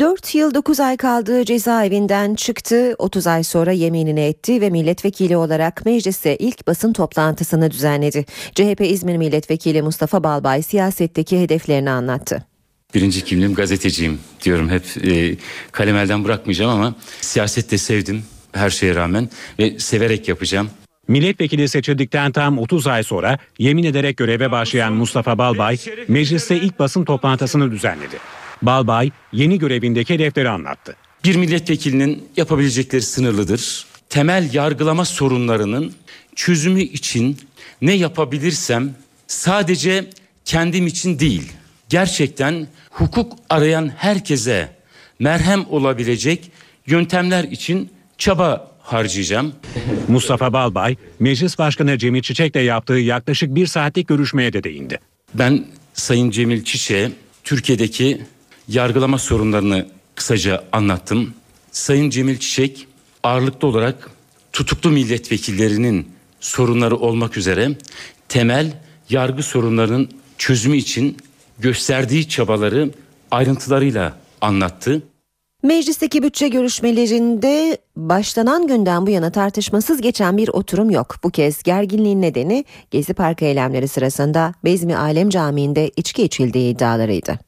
[0.00, 5.86] 4 yıl 9 ay kaldığı cezaevinden çıktı, 30 ay sonra yeminini etti ve milletvekili olarak
[5.86, 8.24] mecliste ilk basın toplantısını düzenledi.
[8.54, 12.44] CHP İzmir Milletvekili Mustafa Balbay siyasetteki hedeflerini anlattı.
[12.94, 15.36] Birinci kimliğim gazeteciyim diyorum hep e,
[15.72, 20.70] kalem elden bırakmayacağım ama siyasette sevdim her şeye rağmen ve severek yapacağım.
[21.08, 27.04] Milletvekili seçildikten tam 30 ay sonra yemin ederek göreve başlayan Mustafa Balbay mecliste ilk basın
[27.04, 28.16] toplantısını düzenledi.
[28.62, 30.96] Balbay yeni görevindeki hedefleri anlattı.
[31.24, 33.86] Bir milletvekilinin yapabilecekleri sınırlıdır.
[34.08, 35.92] Temel yargılama sorunlarının
[36.36, 37.38] çözümü için
[37.82, 38.94] ne yapabilirsem
[39.26, 40.04] sadece
[40.44, 41.52] kendim için değil,
[41.88, 44.76] gerçekten hukuk arayan herkese
[45.18, 46.50] merhem olabilecek
[46.86, 49.52] yöntemler için çaba harcayacağım.
[50.08, 55.00] Mustafa Balbay, Meclis Başkanı Cemil Çiçek'le yaptığı yaklaşık bir saatlik görüşmeye de değindi.
[55.34, 57.12] Ben Sayın Cemil Çiçek'e
[57.44, 58.20] Türkiye'deki
[58.68, 61.34] yargılama sorunlarını kısaca anlattım.
[61.72, 62.86] Sayın Cemil Çiçek
[63.22, 64.10] ağırlıklı olarak
[64.52, 66.08] tutuklu milletvekillerinin
[66.40, 67.70] sorunları olmak üzere
[68.28, 68.72] temel
[69.10, 71.16] yargı sorunlarının çözümü için
[71.58, 72.90] gösterdiği çabaları
[73.30, 75.02] ayrıntılarıyla anlattı.
[75.62, 81.16] Meclisteki bütçe görüşmelerinde başlanan günden bu yana tartışmasız geçen bir oturum yok.
[81.24, 87.47] Bu kez gerginliğin nedeni Gezi Parkı eylemleri sırasında Bezmi Alem Camii'nde içki içildiği iddialarıydı.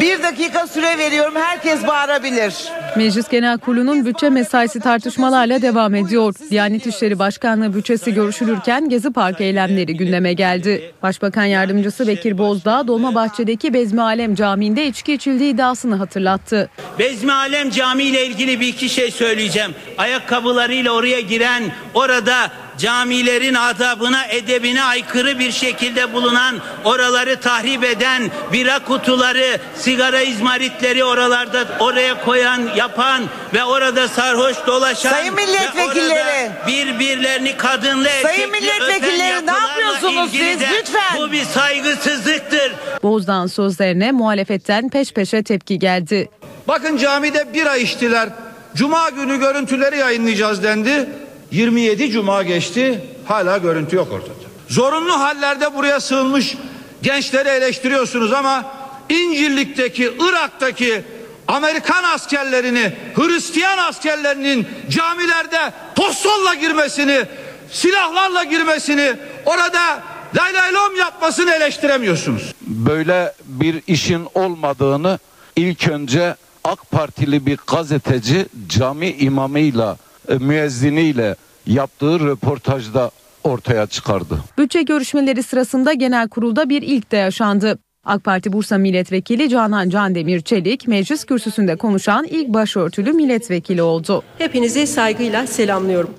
[0.00, 1.34] Bir dakika süre veriyorum.
[1.36, 2.54] Herkes bağırabilir.
[2.96, 6.34] Meclis Genel Kurulu'nun bütçe mesaisi tartışmalarla devam ediyor.
[6.50, 10.92] Diyanet İşleri Başkanlığı bütçesi görüşülürken Gezi Parkı eylemleri gündeme geldi.
[11.02, 16.70] Başbakan Yardımcısı Bekir Bozdağ Dolmabahçe'deki Bezmi Alem Camii'nde içki içildiği iddiasını hatırlattı.
[16.98, 19.74] Bezmi Alem Camii ile ilgili bir iki şey söyleyeceğim.
[19.98, 21.62] Ayakkabılarıyla oraya giren,
[21.94, 22.50] orada
[22.82, 31.64] camilerin adabına, edebine aykırı bir şekilde bulunan, oraları tahrip eden, bira kutuları, sigara izmaritleri oralarda
[31.80, 33.22] oraya koyan, yapan
[33.54, 41.18] ve orada sarhoş dolaşan Sayın milletvekilleri birbirlerini kadınla Sayın milletvekilleri ne yapıyorsunuz siz de, lütfen?
[41.18, 42.72] Bu bir saygısızlıktır.
[43.02, 46.28] Bozdağ'ın sözlerine muhalefetten peş peşe tepki geldi.
[46.68, 48.28] Bakın camide bira içtiler.
[48.74, 51.08] Cuma günü görüntüleri yayınlayacağız dendi.
[51.52, 54.32] 27 cuma geçti hala görüntü yok ortada.
[54.68, 56.56] Zorunlu hallerde buraya sığınmış
[57.02, 58.72] gençleri eleştiriyorsunuz ama
[59.08, 61.02] İncirlik'teki, Irak'taki
[61.48, 67.24] Amerikan askerlerini, Hristiyan askerlerinin camilerde postolla girmesini,
[67.70, 70.02] silahlarla girmesini, orada
[70.36, 72.54] lay lay lom yapmasını eleştiremiyorsunuz.
[72.60, 75.18] Böyle bir işin olmadığını
[75.56, 79.96] ilk önce AK Partili bir gazeteci cami imamıyla
[80.40, 83.10] müezziniyle yaptığı röportajda
[83.44, 84.38] ortaya çıkardı.
[84.58, 87.78] Bütçe görüşmeleri sırasında genel kurulda bir ilk de yaşandı.
[88.04, 94.22] AK Parti Bursa Milletvekili Canan Candemir Çelik meclis kürsüsünde konuşan ilk başörtülü milletvekili oldu.
[94.38, 96.10] Hepinizi saygıyla selamlıyorum.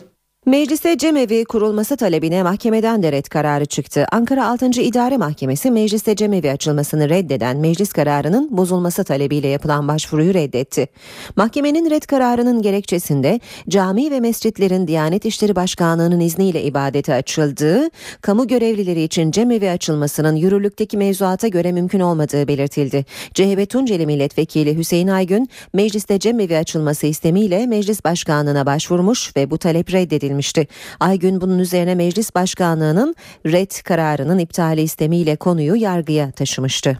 [0.46, 4.06] Meclise cemevi kurulması talebine mahkemeden de red kararı çıktı.
[4.12, 4.82] Ankara 6.
[4.82, 10.88] İdare Mahkemesi mecliste cemevi açılmasını reddeden meclis kararının bozulması talebiyle yapılan başvuruyu reddetti.
[11.36, 17.90] Mahkemenin red kararının gerekçesinde cami ve mescitlerin Diyanet İşleri Başkanlığı'nın izniyle ibadete açıldığı,
[18.22, 23.06] kamu görevlileri için cemevi açılmasının yürürlükteki mevzuata göre mümkün olmadığı belirtildi.
[23.34, 29.94] CHP Tunceli Milletvekili Hüseyin Aygün mecliste cemevi açılması istemiyle meclis başkanlığına başvurmuş ve bu talep
[30.34, 30.68] reddedilmişti.
[31.00, 33.16] Aygün bunun üzerine meclis başkanlığının
[33.46, 36.98] red kararının iptali istemiyle konuyu yargıya taşımıştı.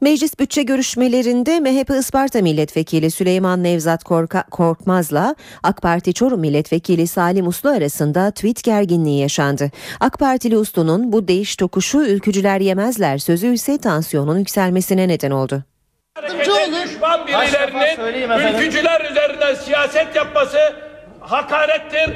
[0.00, 7.46] Meclis bütçe görüşmelerinde MHP Isparta Milletvekili Süleyman Nevzat Korka- Korkmaz'la AK Parti Çorum Milletvekili Salim
[7.46, 9.70] Uslu arasında tweet gerginliği yaşandı.
[10.00, 15.62] AK Partili Uslu'nun bu değiş tokuşu ülkücüler yemezler sözü ise tansiyonun yükselmesine neden oldu.
[16.16, 16.82] Yardımcı olur.
[16.84, 20.58] Düşman birilerinin ülkücüler üzerinden siyaset yapması
[21.20, 22.10] hakarettir.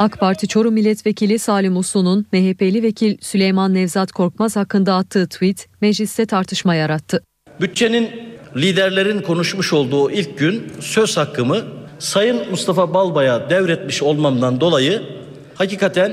[0.00, 6.26] AK Parti Çorum Milletvekili Salim Uslu'nun MHP'li vekil Süleyman Nevzat Korkmaz hakkında attığı tweet mecliste
[6.26, 7.22] tartışma yarattı.
[7.60, 8.10] Bütçenin
[8.56, 11.62] liderlerin konuşmuş olduğu ilk gün söz hakkımı
[11.98, 15.02] Sayın Mustafa Balbay'a devretmiş olmamdan dolayı
[15.54, 16.12] hakikaten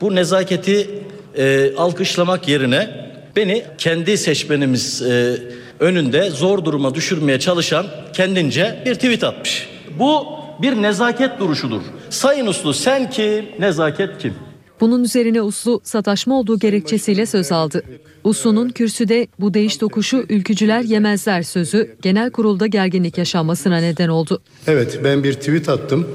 [0.00, 0.90] bu nezaketi
[1.36, 5.38] e, alkışlamak yerine beni kendi seçmenimiz e,
[5.80, 9.68] önünde zor duruma düşürmeye çalışan kendince bir tweet atmış.
[9.98, 10.26] Bu
[10.62, 11.82] bir nezaket duruşudur.
[12.10, 14.34] Sayın Uslu sen kim, nezaket kim?
[14.80, 17.82] Bunun üzerine Uslu sataşma olduğu gerekçesiyle söz aldı.
[18.24, 24.42] Uslu'nun kürsüde bu değiş tokuşu ülkücüler yemezler sözü genel kurulda gerginlik yaşanmasına neden oldu.
[24.66, 26.08] Evet ben bir tweet attım.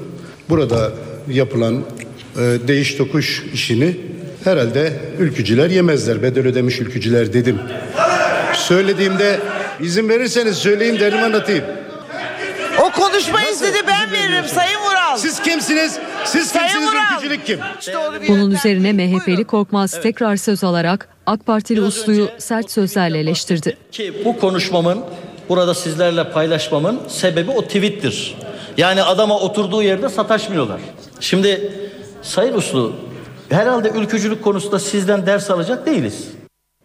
[0.50, 0.92] Burada
[1.30, 1.74] yapılan
[2.36, 3.96] e, değiş tokuş işini
[4.44, 6.22] herhalde ülkücüler yemezler.
[6.22, 7.58] Bedel ödemiş ülkücüler dedim.
[8.54, 9.40] Söylediğimde
[9.80, 11.64] izin verirseniz söyleyeyim derim anlatayım.
[12.82, 14.93] O konuşma izni ben veririm Sayın Vural.
[15.16, 15.98] Siz kimsiniz?
[16.24, 17.02] Siz Sayın kimsiniz Vural.
[17.14, 17.60] ülkücülük kim?
[18.28, 23.76] Bunun üzerine MHP'li Korkmaz tekrar söz alarak AK Partili Uslu'yu sert sözlerle eleştirdi.
[23.92, 25.00] Ki bu konuşmamın
[25.48, 28.34] burada sizlerle paylaşmamın sebebi o tweettir.
[28.76, 30.80] Yani adama oturduğu yerde sataşmıyorlar.
[31.20, 31.72] Şimdi
[32.22, 32.92] Sayın Uslu
[33.50, 36.28] herhalde ülkücülük konusunda sizden ders alacak değiliz.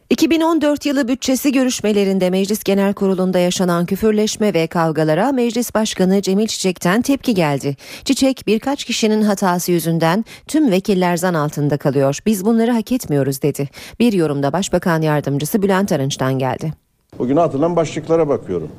[0.10, 7.02] 2014 yılı bütçesi görüşmelerinde Meclis Genel Kurulu'nda yaşanan küfürleşme ve kavgalara Meclis Başkanı Cemil Çiçek'ten
[7.02, 7.76] tepki geldi.
[8.06, 12.20] Çiçek birkaç kişinin hatası yüzünden tüm vekiller zan altında kalıyor.
[12.26, 13.70] Biz bunları hak etmiyoruz dedi.
[14.00, 16.74] Bir yorumda Başbakan Yardımcısı Bülent Arınç'tan geldi.
[17.20, 18.70] Bugün atılan başlıklara bakıyorum.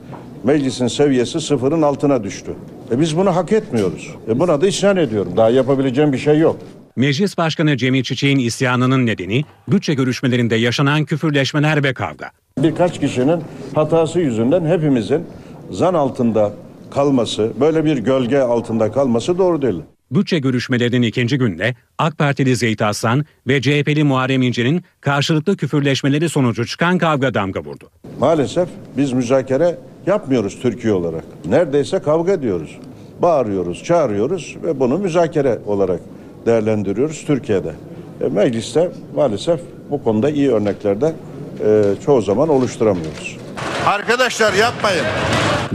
[0.45, 2.55] Meclisin seviyesi sıfırın altına düştü.
[2.93, 4.15] E biz bunu hak etmiyoruz.
[4.29, 5.33] E buna da isyan ediyorum.
[5.37, 6.57] Daha yapabileceğim bir şey yok.
[6.97, 12.31] Meclis Başkanı Cemil Çiçek'in isyanının nedeni bütçe görüşmelerinde yaşanan küfürleşmeler ve kavga.
[12.59, 13.43] Birkaç kişinin
[13.75, 15.27] hatası yüzünden hepimizin
[15.71, 16.53] zan altında
[16.91, 19.83] kalması, böyle bir gölge altında kalması doğru değil.
[20.11, 26.67] Bütçe görüşmelerinin ikinci günde AK Partili Zeyt Aslan ve CHP'li Muharrem İnce'nin karşılıklı küfürleşmeleri sonucu
[26.67, 27.91] çıkan kavga damga vurdu.
[28.21, 31.25] Maalesef biz müzakere yapmıyoruz Türkiye olarak.
[31.49, 32.79] Neredeyse kavga ediyoruz.
[33.23, 36.01] Bağırıyoruz, çağırıyoruz ve bunu müzakere olarak
[36.47, 37.73] değerlendiriyoruz Türkiye'de.
[38.21, 41.13] E, mecliste maalesef bu konuda iyi örneklerde
[41.65, 43.37] e, çoğu zaman oluşturamıyoruz.
[43.87, 45.05] Arkadaşlar yapmayın.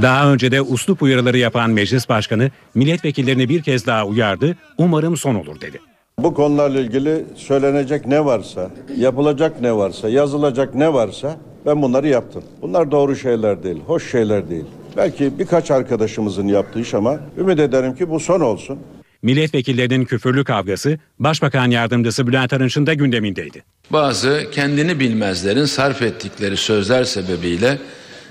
[0.01, 5.35] Daha önce de uslup uyarıları yapan Meclis Başkanı milletvekillerini bir kez daha uyardı, umarım son
[5.35, 5.79] olur dedi.
[6.19, 12.43] Bu konularla ilgili söylenecek ne varsa, yapılacak ne varsa, yazılacak ne varsa ben bunları yaptım.
[12.61, 14.65] Bunlar doğru şeyler değil, hoş şeyler değil.
[14.97, 18.79] Belki birkaç arkadaşımızın yaptığı iş ama ümit ederim ki bu son olsun.
[19.25, 23.63] Milletvekillerinin küfürlü kavgası Başbakan Yardımcısı Bülent Arınç'ın da gündemindeydi.
[23.91, 27.77] Bazı kendini bilmezlerin sarf ettikleri sözler sebebiyle,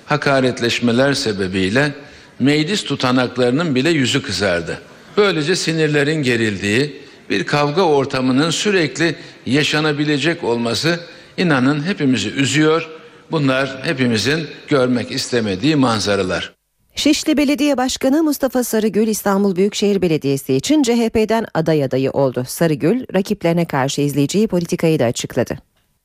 [0.07, 1.95] hakaretleşmeler sebebiyle
[2.41, 4.79] meclis tutanaklarının bile yüzü kızardı.
[5.17, 6.97] Böylece sinirlerin gerildiği
[7.31, 11.01] bir kavga ortamının sürekli yaşanabilecek olması
[11.37, 12.89] inanın hepimizi üzüyor.
[13.31, 16.54] Bunlar hepimizin görmek istemediği manzaralar.
[16.95, 22.45] Şişli Belediye Başkanı Mustafa Sarıgül İstanbul Büyükşehir Belediyesi için CHP'den aday adayı oldu.
[22.49, 25.59] Sarıgül rakiplerine karşı izleyeceği politikayı da açıkladı.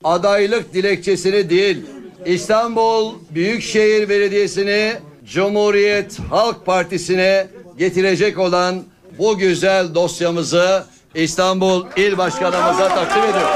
[0.04, 1.86] adaylık dilekçesini değil
[2.26, 4.94] İstanbul Büyükşehir Belediyesi'ni
[5.26, 7.48] Cumhuriyet Halk Partisi'ne
[7.78, 8.84] getirecek olan
[9.18, 10.84] bu güzel dosyamızı
[11.16, 13.50] İstanbul İl Başkanımıza takdim ediyorum.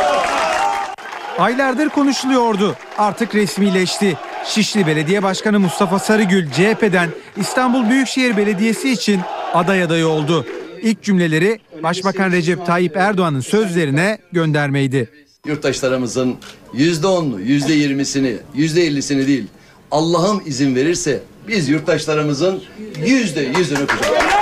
[1.38, 2.76] Aylardır konuşuluyordu.
[2.98, 4.18] Artık resmileşti.
[4.46, 9.22] Şişli Belediye Başkanı Mustafa Sarıgül CHP'den İstanbul Büyükşehir Belediyesi için
[9.54, 10.46] aday adayı oldu.
[10.82, 15.10] İlk cümleleri Başbakan Recep Tayyip Erdoğan'ın sözlerine göndermeydi.
[15.46, 16.36] Yurttaşlarımızın
[16.74, 19.48] yüzde onlu, yüzde yirmisini, yüzde ellisini değil
[19.92, 22.64] Allah'ım izin verirse biz yurttaşlarımızın
[23.06, 24.34] yüzde yüzünü kucaklayacağız.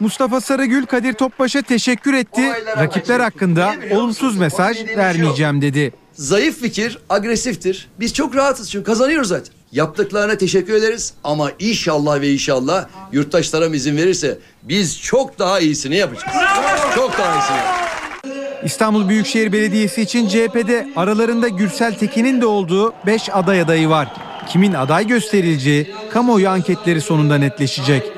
[0.00, 2.42] Mustafa Sarıgül Kadir Topbaş'a teşekkür etti.
[2.78, 5.92] Rakipler hakkında olumsuz mesaj vermeyeceğim dedi.
[6.16, 7.88] Zayıf fikir agresiftir.
[8.00, 9.54] Biz çok rahatız çünkü kazanıyoruz zaten.
[9.72, 16.36] Yaptıklarına teşekkür ederiz ama inşallah ve inşallah yurttaşlarım izin verirse biz çok daha iyisini yapacağız.
[16.94, 17.58] Çok daha iyisini.
[18.64, 24.12] İstanbul Büyükşehir Belediyesi için CHP'de aralarında Gürsel Tekin'in de olduğu 5 aday adayı var.
[24.48, 28.15] Kimin aday gösterileceği kamuoyu anketleri sonunda netleşecek.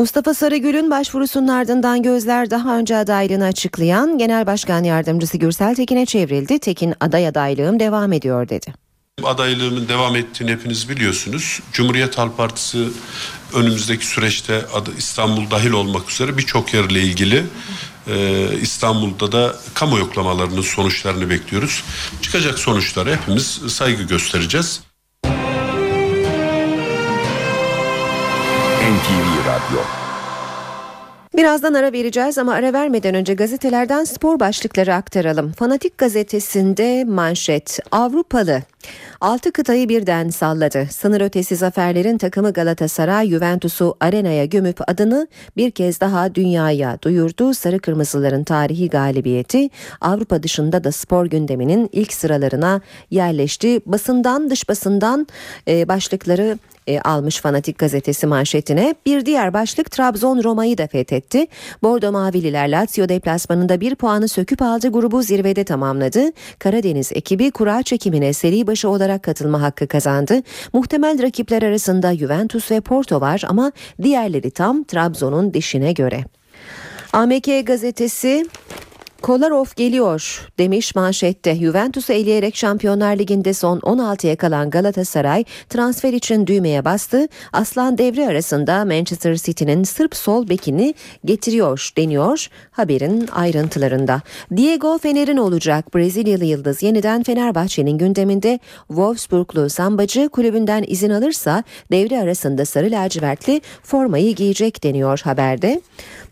[0.00, 6.58] Mustafa Sarıgül'ün başvurusunun ardından gözler daha önce adaylığını açıklayan Genel Başkan Yardımcısı Gürsel Tekin'e çevrildi.
[6.58, 8.74] Tekin aday adaylığım devam ediyor dedi.
[9.24, 11.60] Adaylığımın devam ettiğini hepiniz biliyorsunuz.
[11.72, 12.88] Cumhuriyet Halk Partisi
[13.54, 14.64] önümüzdeki süreçte
[14.98, 17.44] İstanbul dahil olmak üzere birçok yerle ilgili
[18.06, 21.84] e, İstanbul'da da kamu yoklamalarının sonuçlarını bekliyoruz.
[22.22, 24.80] Çıkacak sonuçlara hepimiz saygı göstereceğiz.
[28.90, 29.80] NTV Radyo
[31.36, 35.52] Birazdan ara vereceğiz ama ara vermeden önce gazetelerden spor başlıkları aktaralım.
[35.52, 38.62] Fanatik gazetesinde manşet Avrupalı
[39.20, 40.86] 6 kıtayı birden salladı.
[40.90, 47.54] Sınır ötesi zaferlerin takımı Galatasaray Juventus'u arenaya gömüp adını bir kez daha dünyaya duyurdu.
[47.54, 49.70] Sarı Kırmızıların tarihi galibiyeti
[50.00, 53.80] Avrupa dışında da spor gündeminin ilk sıralarına yerleşti.
[53.86, 55.26] Basından dış basından
[55.68, 58.94] e, başlıkları e, almış Fanatik gazetesi manşetine.
[59.06, 61.46] Bir diğer başlık Trabzon Roma'yı da fethetti.
[61.82, 66.24] Bordo Mavililer Lazio deplasmanında bir puanı söküp aldı grubu zirvede tamamladı.
[66.58, 70.42] Karadeniz ekibi kura çekimine seri başı olarak katılma hakkı kazandı.
[70.72, 76.24] Muhtemel rakipler arasında Juventus ve Porto var ama diğerleri tam Trabzon'un dişine göre.
[77.12, 78.46] AMK gazetesi
[79.22, 81.54] Kolarov geliyor demiş manşette.
[81.54, 87.28] Juventus'u eleyerek Şampiyonlar Ligi'nde son 16'ya kalan Galatasaray transfer için düğmeye bastı.
[87.52, 90.94] Aslan devre arasında Manchester City'nin Sırp sol bekini
[91.24, 94.22] getiriyor deniyor haberin ayrıntılarında.
[94.56, 98.58] Diego Fener'in olacak Brezilyalı yıldız yeniden Fenerbahçe'nin gündeminde
[98.88, 105.80] Wolfsburglu sambacı kulübünden izin alırsa devre arasında sarı lacivertli formayı giyecek deniyor haberde.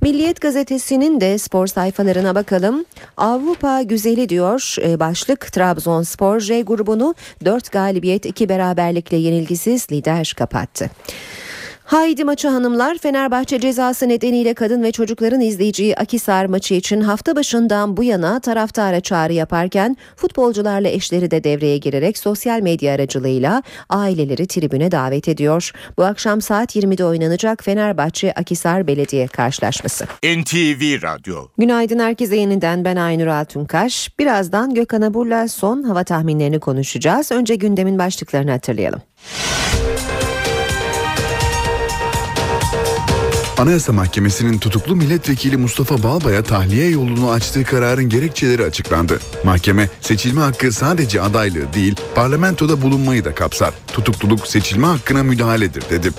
[0.02, 2.84] Milliyet gazetesinin de spor sayfalarına bakalım.
[3.16, 10.90] Avrupa güzeli diyor e, başlık Trabzonspor J grubunu 4 galibiyet 2 beraberlikle yenilgisiz lider kapattı.
[11.88, 17.96] Haydi maçı hanımlar Fenerbahçe cezası nedeniyle kadın ve çocukların izleyeceği Akisar maçı için hafta başından
[17.96, 24.90] bu yana taraftara çağrı yaparken futbolcularla eşleri de devreye girerek sosyal medya aracılığıyla aileleri tribüne
[24.90, 25.72] davet ediyor.
[25.98, 30.04] Bu akşam saat 20'de oynanacak Fenerbahçe Akisar Belediye karşılaşması.
[30.22, 34.18] NTV Radyo Günaydın herkese yeniden ben Aynur Altunkaş.
[34.18, 37.32] Birazdan Gökhan Abur'la son hava tahminlerini konuşacağız.
[37.32, 39.02] Önce gündemin başlıklarını hatırlayalım.
[43.58, 49.20] Anayasa Mahkemesi'nin tutuklu milletvekili Mustafa Balbay'a tahliye yolunu açtığı kararın gerekçeleri açıklandı.
[49.44, 53.74] Mahkeme seçilme hakkı sadece adaylığı değil parlamentoda bulunmayı da kapsar.
[53.92, 56.10] Tutukluluk seçilme hakkına müdahaledir dedi.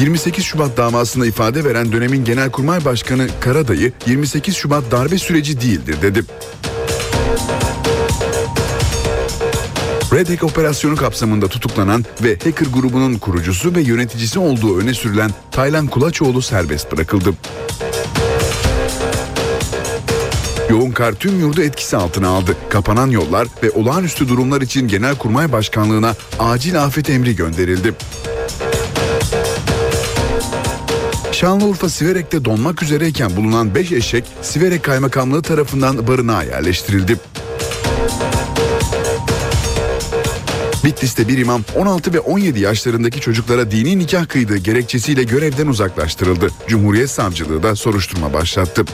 [0.00, 6.24] 28 Şubat davasında ifade veren dönemin Genelkurmay Başkanı Karadayı 28 Şubat darbe süreci değildir dedi.
[10.20, 16.42] Red operasyonu kapsamında tutuklanan ve hacker grubunun kurucusu ve yöneticisi olduğu öne sürülen Taylan Kulaçoğlu
[16.42, 17.34] serbest bırakıldı.
[20.70, 22.56] Yoğun kar tüm yurdu etkisi altına aldı.
[22.70, 27.94] Kapanan yollar ve olağanüstü durumlar için Genelkurmay Başkanlığı'na acil afet emri gönderildi.
[31.32, 37.16] Şanlıurfa Siverek'te donmak üzereyken bulunan 5 eşek Siverek Kaymakamlığı tarafından barınağa yerleştirildi.
[40.84, 46.50] Bitlis'te bir imam 16 ve 17 yaşlarındaki çocuklara dini nikah kıydığı gerekçesiyle görevden uzaklaştırıldı.
[46.68, 48.84] Cumhuriyet Savcılığı da soruşturma başlattı.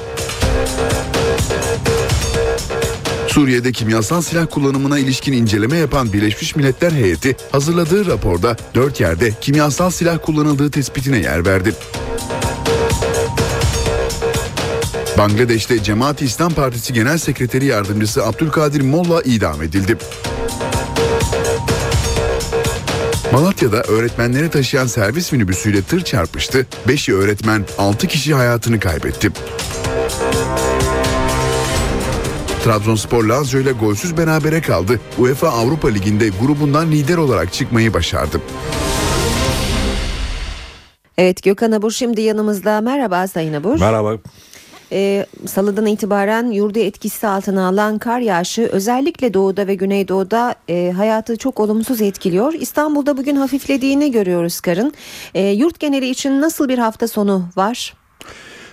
[3.28, 9.91] Suriye'de kimyasal silah kullanımına ilişkin inceleme yapan Birleşmiş Milletler heyeti hazırladığı raporda 4 yerde kimyasal
[9.91, 11.74] silah kullanıldığı tespitine yer verdi.
[15.18, 19.97] Bangladeş'te Cemaat İslam Partisi Genel Sekreteri Yardımcısı Abdülkadir Molla idam edildi.
[23.37, 26.66] Malatya'da öğretmenleri taşıyan servis minibüsüyle tır çarpıştı.
[26.89, 29.30] 5 öğretmen 6 kişi hayatını kaybetti.
[32.64, 35.01] Trabzonspor Lazio ile golsüz berabere kaldı.
[35.18, 38.41] UEFA Avrupa Ligi'nde grubundan lider olarak çıkmayı başardı.
[41.18, 42.80] Evet Gökhan Abur şimdi yanımızda.
[42.80, 43.80] Merhaba Sayın Abur.
[43.80, 44.16] Merhaba.
[44.93, 51.37] E, salıdan itibaren yurdu etkisi altına alan kar yağışı özellikle doğuda ve güneydoğuda e, hayatı
[51.37, 52.53] çok olumsuz etkiliyor.
[52.53, 54.93] İstanbul'da bugün hafiflediğini görüyoruz karın.
[55.34, 57.95] E, yurt geneli için nasıl bir hafta sonu var?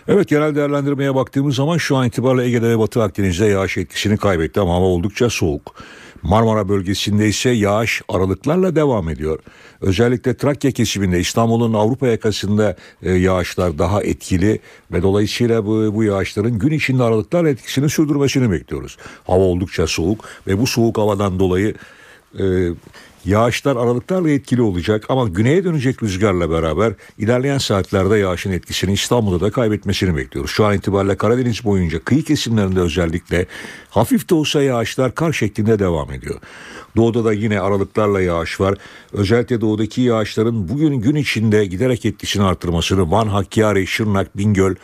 [0.08, 4.60] Evet genel değerlendirmeye baktığımız zaman şu an itibariyle Ege'de ve Batı Akdeniz'de yağış etkisini kaybetti
[4.60, 5.76] ama hava oldukça soğuk.
[6.24, 9.40] Marmara bölgesinde ise yağış aralıklarla devam ediyor.
[9.82, 14.60] Özellikle Trakya kesiminde İstanbul'un Avrupa yakasında e, yağışlar daha etkili
[14.92, 18.98] ve dolayısıyla bu, bu yağışların gün içinde aralıklar etkisini sürdürmesini bekliyoruz.
[19.28, 21.74] Hava oldukça soğuk ve bu soğuk havadan dolayı
[22.40, 22.44] e,
[23.26, 29.52] Yağışlar aralıklarla etkili olacak ama güneye dönecek rüzgarla beraber ilerleyen saatlerde yağışın etkisini İstanbul'da da
[29.52, 30.52] kaybetmesini bekliyoruz.
[30.52, 33.46] Şu an itibariyle Karadeniz boyunca kıyı kesimlerinde özellikle
[33.90, 36.40] hafif de olsa yağışlar kar şeklinde devam ediyor.
[36.96, 38.78] Doğuda da yine aralıklarla yağış var.
[39.14, 44.76] Özellikle doğudaki yağışların bugün gün içinde giderek etkisini artırmasını Van, Hakkari, Şırnak, Bingöl,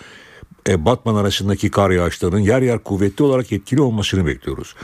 [0.70, 4.76] e, Batman arasındaki kar yağışlarının yer yer kuvvetli olarak etkili olmasını bekliyoruz.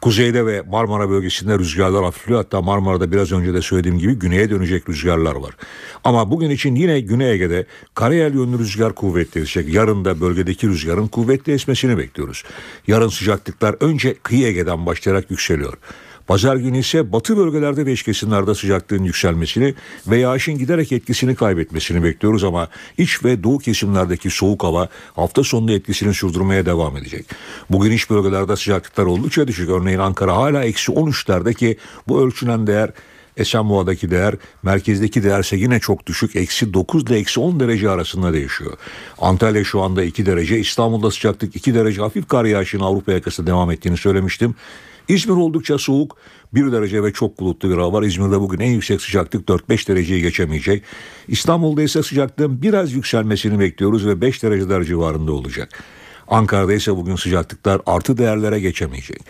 [0.00, 2.40] Kuzeyde ve Marmara bölgesinde rüzgarlar hafifliyor.
[2.40, 5.56] Hatta Marmara'da biraz önce de söylediğim gibi güneye dönecek rüzgarlar var.
[6.04, 9.74] Ama bugün için yine Güney Ege'de karayel yönlü rüzgar kuvvetli esecek.
[9.74, 12.44] Yarın da bölgedeki rüzgarın kuvvetli esmesini bekliyoruz.
[12.86, 15.74] Yarın sıcaklıklar önce kıyı Ege'den başlayarak yükseliyor.
[16.30, 19.74] Pazar günü ise batı bölgelerde ve iç kesimlerde sıcaklığın yükselmesini
[20.06, 22.68] ve yağışın giderek etkisini kaybetmesini bekliyoruz ama
[22.98, 27.26] iç ve doğu kesimlerdeki soğuk hava hafta sonunda etkisini sürdürmeye devam edecek.
[27.70, 29.70] Bugün iç bölgelerde sıcaklıklar oldukça düşük.
[29.70, 31.76] Örneğin Ankara hala eksi 13'lerde ki
[32.08, 32.90] bu ölçülen değer
[33.36, 36.36] Esenboğa'daki değer merkezdeki değerse yine çok düşük.
[36.36, 38.72] Eksi 9 ile eksi 10 derece arasında değişiyor.
[39.18, 40.58] Antalya şu anda 2 derece.
[40.58, 42.00] İstanbul'da sıcaklık 2 derece.
[42.00, 44.54] Hafif kar yağışının Avrupa yakası devam ettiğini söylemiştim.
[45.10, 46.16] İzmir oldukça soğuk.
[46.54, 48.02] 1 derece ve çok bulutlu bir hava var.
[48.02, 50.82] İzmir'de bugün en yüksek sıcaklık 4-5 dereceyi geçemeyecek.
[51.28, 55.84] İstanbul'da ise sıcaklığın biraz yükselmesini bekliyoruz ve 5 dereceler civarında olacak.
[56.28, 59.20] Ankara'da ise bugün sıcaklıklar artı değerlere geçemeyecek.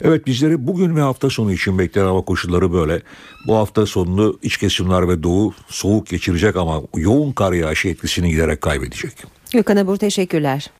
[0.00, 3.02] Evet bizleri bugün ve hafta sonu için bekleyen hava koşulları böyle.
[3.46, 8.60] Bu hafta sonunu iç kesimler ve doğu soğuk geçirecek ama yoğun kar yağışı etkisini giderek
[8.60, 9.12] kaybedecek.
[9.52, 10.70] Gökhan Abur teşekkürler.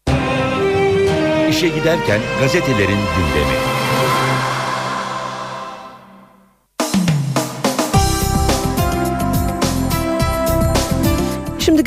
[1.50, 3.69] İşe giderken gazetelerin gündemi.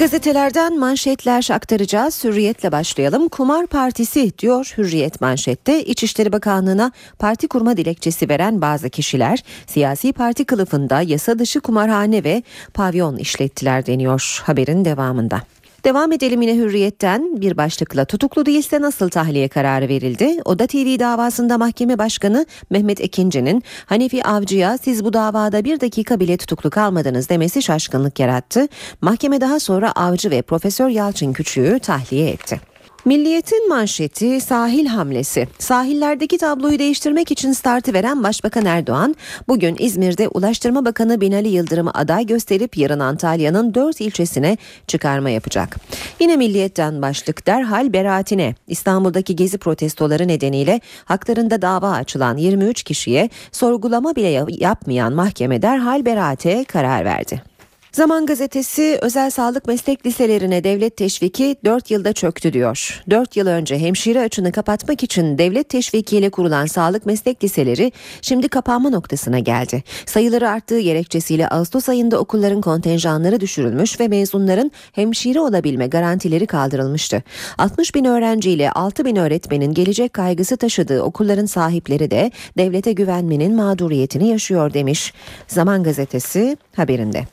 [0.03, 2.23] Gazetelerden manşetler aktaracağız.
[2.23, 3.29] Hürriyetle başlayalım.
[3.29, 5.83] Kumar Partisi diyor Hürriyet manşette.
[5.83, 12.43] İçişleri Bakanlığı'na parti kurma dilekçesi veren bazı kişiler siyasi parti kılıfında yasa dışı kumarhane ve
[12.73, 15.41] pavyon işlettiler deniyor haberin devamında.
[15.85, 20.41] Devam edelim yine hürriyetten bir başlıkla tutuklu değilse nasıl tahliye kararı verildi?
[20.45, 26.37] Oda TV davasında mahkeme başkanı Mehmet Ekinci'nin Hanefi Avcı'ya siz bu davada bir dakika bile
[26.37, 28.67] tutuklu kalmadınız demesi şaşkınlık yarattı.
[29.01, 32.72] Mahkeme daha sonra Avcı ve Profesör Yalçın Küçüğü tahliye etti.
[33.05, 35.47] Milliyetin manşeti sahil hamlesi.
[35.59, 39.15] Sahillerdeki tabloyu değiştirmek için startı veren Başbakan Erdoğan
[39.47, 45.77] bugün İzmir'de Ulaştırma Bakanı Binali Yıldırım'ı aday gösterip yarın Antalya'nın dört ilçesine çıkarma yapacak.
[46.19, 48.55] Yine Milliyet'ten başlık derhal beraatine.
[48.67, 56.63] İstanbul'daki gezi protestoları nedeniyle haklarında dava açılan 23 kişiye sorgulama bile yapmayan mahkeme derhal beraate
[56.63, 57.52] karar verdi.
[57.93, 63.03] Zaman gazetesi özel sağlık meslek liselerine devlet teşviki 4 yılda çöktü diyor.
[63.09, 67.91] 4 yıl önce hemşire açını kapatmak için devlet teşvikiyle kurulan sağlık meslek liseleri
[68.21, 69.83] şimdi kapanma noktasına geldi.
[70.05, 77.23] Sayıları arttığı gerekçesiyle Ağustos ayında okulların kontenjanları düşürülmüş ve mezunların hemşire olabilme garantileri kaldırılmıştı.
[77.57, 84.27] 60 bin öğrenciyle 6 bin öğretmenin gelecek kaygısı taşıdığı okulların sahipleri de devlete güvenmenin mağduriyetini
[84.27, 85.13] yaşıyor demiş.
[85.47, 87.23] Zaman gazetesi haberinde.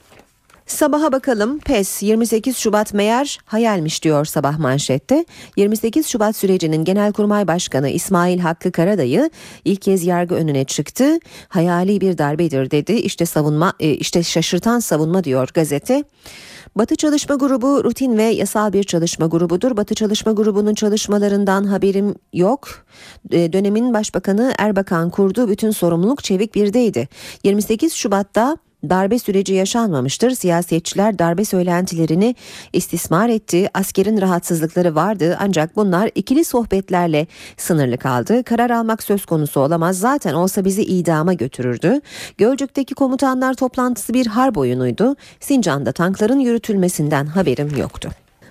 [0.70, 5.24] Sabaha bakalım PES 28 Şubat meğer hayalmiş diyor sabah manşette.
[5.56, 9.30] 28 Şubat sürecinin Genelkurmay Başkanı İsmail Hakkı Karadayı
[9.64, 11.18] ilk kez yargı önüne çıktı.
[11.48, 12.92] Hayali bir darbedir dedi.
[12.92, 16.04] İşte savunma e, işte şaşırtan savunma diyor gazete.
[16.76, 19.76] Batı Çalışma Grubu rutin ve yasal bir çalışma grubudur.
[19.76, 22.68] Batı Çalışma Grubu'nun çalışmalarından haberim yok.
[23.30, 25.48] E, dönemin Başbakanı Erbakan kurdu.
[25.48, 27.08] Bütün sorumluluk Çevik Bir'deydi.
[27.44, 28.56] 28 Şubat'ta
[28.88, 30.30] darbe süreci yaşanmamıştır.
[30.30, 32.34] Siyasetçiler darbe söylentilerini
[32.72, 33.68] istismar etti.
[33.74, 37.26] Askerin rahatsızlıkları vardı ancak bunlar ikili sohbetlerle
[37.56, 38.44] sınırlı kaldı.
[38.44, 39.98] Karar almak söz konusu olamaz.
[39.98, 42.00] Zaten olsa bizi idama götürürdü.
[42.38, 45.16] Gölcük'teki komutanlar toplantısı bir harp oyunuydu.
[45.40, 48.10] Sincan'da tankların yürütülmesinden haberim yoktu.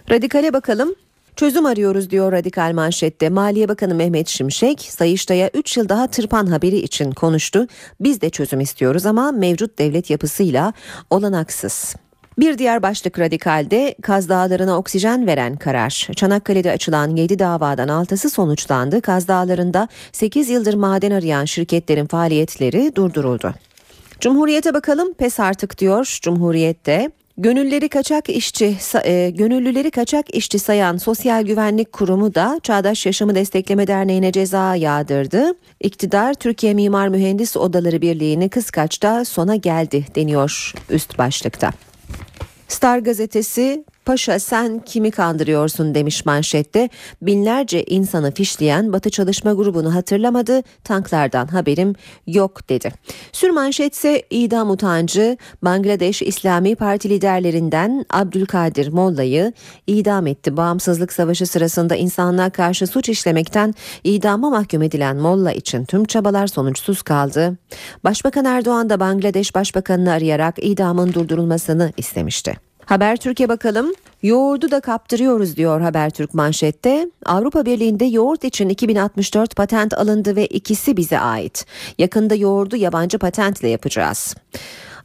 [0.10, 0.96] Radikale bakalım.
[1.40, 3.30] Çözüm arıyoruz diyor radikal manşette.
[3.30, 7.68] Maliye Bakanı Mehmet Şimşek, Sayıştay'a 3 yıl daha tırpan haberi için konuştu.
[8.00, 10.74] Biz de çözüm istiyoruz ama mevcut devlet yapısıyla
[11.10, 11.96] olanaksız.
[12.40, 16.08] Bir diğer başlık radikalde Kaz Dağları'na oksijen veren karar.
[16.16, 19.02] Çanakkale'de açılan 7 davadan 6'sı sonuçlandı.
[19.02, 23.54] Kaz Dağları'nda 8 yıldır maden arayan şirketlerin faaliyetleri durduruldu.
[24.20, 27.12] Cumhuriyete bakalım pes artık diyor Cumhuriyet'te.
[27.42, 33.88] Gönülleri kaçak işçi, e, gönüllüleri kaçak işçi sayan Sosyal Güvenlik Kurumu da Çağdaş Yaşamı Destekleme
[33.88, 35.54] Derneği'ne ceza yağdırdı.
[35.80, 41.72] İktidar Türkiye Mimar Mühendis Odaları Birliği'ni kıskaçta sona geldi deniyor üst başlıkta.
[42.68, 46.90] Star gazetesi Paşa sen kimi kandırıyorsun demiş manşette.
[47.22, 50.62] Binlerce insanı fişleyen Batı Çalışma Grubu'nu hatırlamadı.
[50.84, 51.96] Tanklardan haberim
[52.28, 52.92] yok dedi.
[53.32, 59.54] Sür manşetse idam utancı Bangladeş İslami Parti liderlerinden Abdülkadir Molla'yı
[59.88, 60.58] idam etti.
[60.58, 67.02] Bağımsızlık Savaşı sırasında insanlığa karşı suç işlemekten idama mahkum edilen Molla için tüm çabalar sonuçsuz
[67.02, 67.58] kaldı.
[68.04, 72.69] Başbakan Erdoğan da Bangladeş Başbakanını arayarak idamın durdurulmasını istemişti.
[72.90, 73.94] Haber Türkiye bakalım.
[74.24, 77.12] Yoğurdu da kaptırıyoruz diyor Habertürk manşette.
[77.26, 81.66] Avrupa Birliği'nde yoğurt için 2064 patent alındı ve ikisi bize ait.
[81.98, 84.36] Yakında yoğurdu yabancı patentle yapacağız.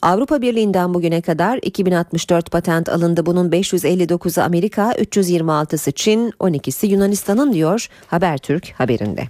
[0.01, 3.25] Avrupa Birliği'nden bugüne kadar 2064 patent alındı.
[3.25, 9.23] Bunun 559'u Amerika, 326'sı Çin, 12'si Yunanistan'ın diyor Habertürk haberinde.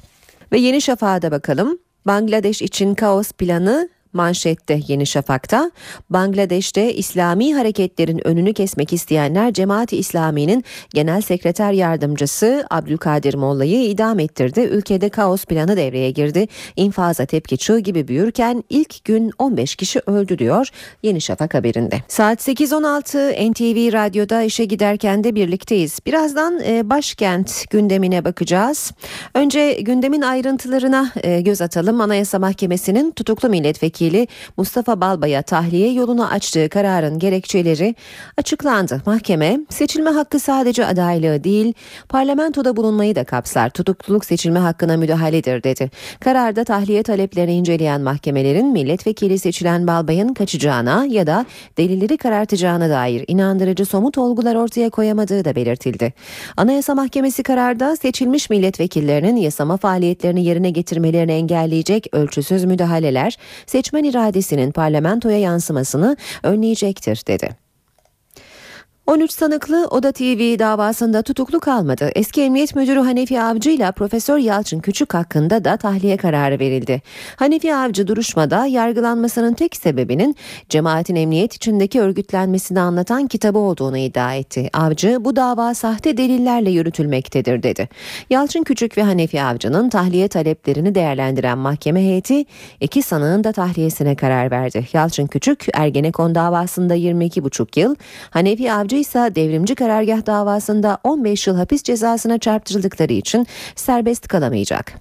[0.51, 1.79] Ve Yeni Şafak'a da bakalım.
[2.07, 5.71] Bangladeş için kaos planı manşette Yeni Şafak'ta
[6.09, 10.63] Bangladeş'te İslami hareketlerin önünü kesmek isteyenler Cemaati İslami'nin
[10.93, 14.59] genel sekreter yardımcısı Abdülkadir Molla'yı idam ettirdi.
[14.61, 16.47] Ülkede kaos planı devreye girdi.
[16.75, 20.69] İnfaza tepki çığ gibi büyürken ilk gün 15 kişi öldü diyor
[21.03, 21.95] Yeni Şafak haberinde.
[22.07, 25.99] Saat 8.16 NTV Radyo'da işe giderken de birlikteyiz.
[26.05, 28.91] Birazdan e, başkent gündemine bakacağız.
[29.33, 32.01] Önce gündemin ayrıntılarına e, göz atalım.
[32.01, 34.27] Anayasa Mahkemesi'nin tutuklu milletvekili Vekili
[34.57, 37.95] Mustafa Balbay'a tahliye yolunu açtığı kararın gerekçeleri
[38.37, 39.01] açıklandı.
[39.05, 41.73] Mahkeme seçilme hakkı sadece adaylığı değil
[42.09, 43.69] parlamentoda bulunmayı da kapsar.
[43.69, 45.91] Tutukluluk seçilme hakkına müdahaledir dedi.
[46.19, 51.45] Kararda tahliye taleplerini inceleyen mahkemelerin milletvekili seçilen Balbay'ın kaçacağına ya da
[51.77, 56.13] delilleri karartacağına dair inandırıcı somut olgular ortaya koyamadığı da belirtildi.
[56.57, 64.71] Anayasa Mahkemesi kararda seçilmiş milletvekillerinin yasama faaliyetlerini yerine getirmelerini engelleyecek ölçüsüz müdahaleler, seçme seçmen iradesinin
[64.71, 67.64] parlamentoya yansımasını önleyecektir dedi.
[69.07, 72.11] 13 sanıklı Oda TV davasında tutuklu kalmadı.
[72.15, 77.01] Eski Emniyet Müdürü Hanefi Avcı ile Profesör Yalçın Küçük hakkında da tahliye kararı verildi.
[77.35, 80.35] Hanefi Avcı duruşmada yargılanmasının tek sebebinin
[80.69, 84.69] cemaatin emniyet içindeki örgütlenmesini anlatan kitabı olduğunu iddia etti.
[84.73, 87.89] Avcı bu dava sahte delillerle yürütülmektedir dedi.
[88.29, 92.45] Yalçın Küçük ve Hanefi Avcı'nın tahliye taleplerini değerlendiren mahkeme heyeti
[92.81, 94.87] iki sanığın da tahliyesine karar verdi.
[94.93, 97.95] Yalçın Küçük Ergenekon davasında 22,5 yıl,
[98.29, 104.93] Hanefi Avcı Savcı ise devrimci karargah davasında 15 yıl hapis cezasına çarptırıldıkları için serbest kalamayacak.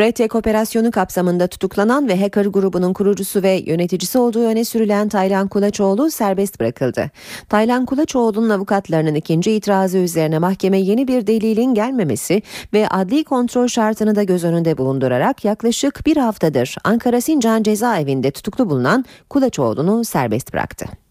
[0.00, 6.10] RTK operasyonu kapsamında tutuklanan ve hacker grubunun kurucusu ve yöneticisi olduğu öne sürülen Taylan Kulaçoğlu
[6.10, 7.10] serbest bırakıldı.
[7.48, 12.42] Taylan Kulaçoğlu'nun avukatlarının ikinci itirazı üzerine mahkeme yeni bir delilin gelmemesi
[12.72, 18.70] ve adli kontrol şartını da göz önünde bulundurarak yaklaşık bir haftadır Ankara Sincan cezaevinde tutuklu
[18.70, 21.01] bulunan Kulaçoğlu'nu serbest bıraktı.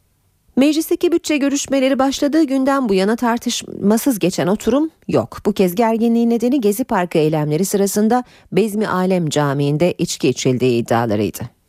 [0.61, 5.37] Meclisteki bütçe görüşmeleri başladığı günden bu yana tartışmasız geçen oturum yok.
[5.45, 11.60] Bu kez gerginliğin nedeni Gezi Parkı eylemleri sırasında Bezmi Alem Camii'nde içki içildiği iddialarıydı.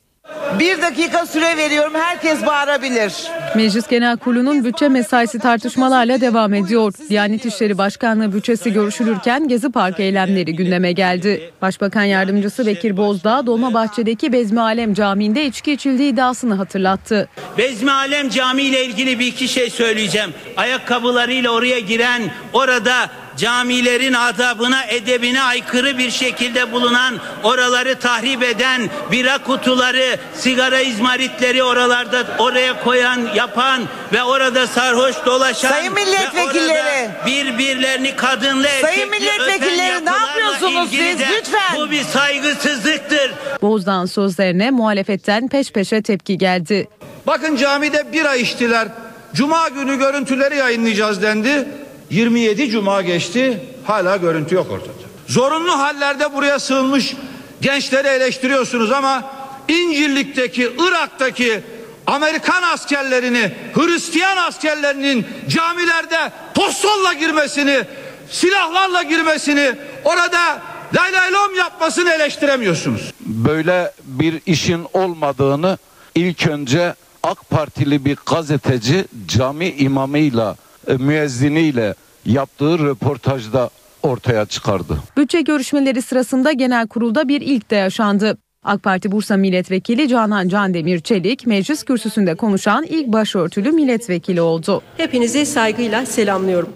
[0.59, 1.93] Bir dakika süre veriyorum.
[1.95, 3.13] Herkes bağırabilir.
[3.57, 6.93] Meclis Genel Kurulu'nun bütçe mesaisi tartışmalarla devam ediyor.
[7.09, 11.51] Diyanet İşleri Başkanlığı bütçesi görüşülürken Gezi Parkı eylemleri gündeme geldi.
[11.63, 17.29] Başbakan Yardımcısı Bekir Bozdağ Dolmabahçe'deki Bezmi Alem Camii'nde içki içildiği iddiasını hatırlattı.
[17.59, 20.31] Bezmi Alem Camii ile ilgili bir iki şey söyleyeceğim.
[20.57, 22.23] Ayakkabılarıyla oraya giren,
[22.53, 23.11] orada
[23.43, 32.27] camilerin adabına, edebine aykırı bir şekilde bulunan, oraları tahrip eden, bira kutuları, sigara izmaritleri oralarda
[32.39, 33.83] oraya koyan, yapan
[34.13, 41.77] ve orada sarhoş dolaşan Sayın milletvekilleri birbirlerini kadınla Sayın milletvekilleri ne yapıyorsunuz siz de, lütfen?
[41.77, 43.33] Bu bir saygısızlıktır.
[43.63, 46.89] Bozdağ'ın sözlerine muhalefetten peş peşe tepki geldi.
[47.27, 48.89] Bakın camide bira içtiler.
[49.35, 51.69] Cuma günü görüntüleri yayınlayacağız dendi.
[52.13, 54.93] 27 cuma geçti hala görüntü yok ortada.
[55.29, 57.15] Zorunlu hallerde buraya sığınmış
[57.61, 59.33] gençleri eleştiriyorsunuz ama
[59.69, 61.61] İncirlik'teki, Irak'taki
[62.07, 67.85] Amerikan askerlerini, Hristiyan askerlerinin camilerde postolla girmesini,
[68.31, 70.63] silahlarla girmesini, orada
[70.95, 73.13] laylaylom yapmasını eleştiremiyorsunuz.
[73.21, 75.79] Böyle bir işin olmadığını
[76.15, 80.57] ilk önce AK Partili bir gazeteci cami imamıyla,
[80.99, 81.95] müezziniyle
[82.27, 83.71] yaptığı röportajda
[84.03, 84.99] ortaya çıkardı.
[85.17, 88.39] Bütçe görüşmeleri sırasında genel kurulda bir ilk de yaşandı.
[88.65, 94.83] AK Parti Bursa Milletvekili Canan Candemir Çelik meclis kürsüsünde konuşan ilk başörtülü milletvekili oldu.
[94.97, 96.69] Hepinizi saygıyla selamlıyorum.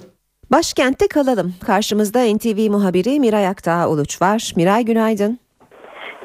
[0.50, 1.54] Başkentte kalalım.
[1.66, 4.52] Karşımızda NTV muhabiri Miray Aktağ Uluç var.
[4.56, 5.38] Miray günaydın.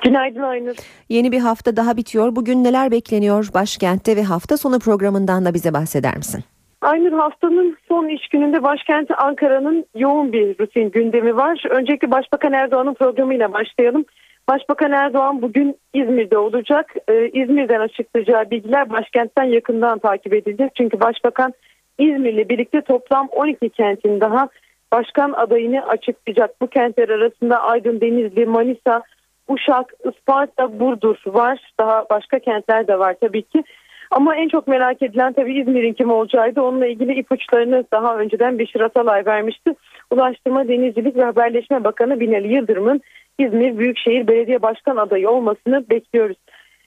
[0.03, 0.75] Günaydın Aynur.
[1.09, 2.35] Yeni bir hafta daha bitiyor.
[2.35, 6.43] Bugün neler bekleniyor başkentte ve hafta sonu programından da bize bahseder misin?
[6.81, 11.63] Aynur haftanın son iş gününde başkenti Ankara'nın yoğun bir rutin gündemi var.
[11.69, 14.05] Öncelikle Başbakan Erdoğan'ın programıyla başlayalım.
[14.49, 16.93] Başbakan Erdoğan bugün İzmir'de olacak.
[17.07, 20.71] Ee, İzmir'den açıklayacağı bilgiler başkentten yakından takip edilecek.
[20.75, 21.53] Çünkü Başbakan
[21.99, 24.49] İzmir'le birlikte toplam 12 kentin daha
[24.91, 26.61] başkan adayını açıklayacak.
[26.61, 29.01] Bu kentler arasında Aydın, Denizli, Manisa,
[29.47, 31.59] Uşak, Isparta, Burdur var.
[31.79, 33.63] Daha başka kentler de var tabii ki.
[34.11, 36.61] Ama en çok merak edilen tabii İzmir'in kim olacağıydı.
[36.61, 39.75] Onunla ilgili ipuçlarını daha önceden Beşir Atalay vermişti.
[40.11, 43.01] Ulaştırma, Denizcilik ve Haberleşme Bakanı Binali Yıldırım'ın
[43.39, 46.37] İzmir Büyükşehir Belediye Başkan adayı olmasını bekliyoruz.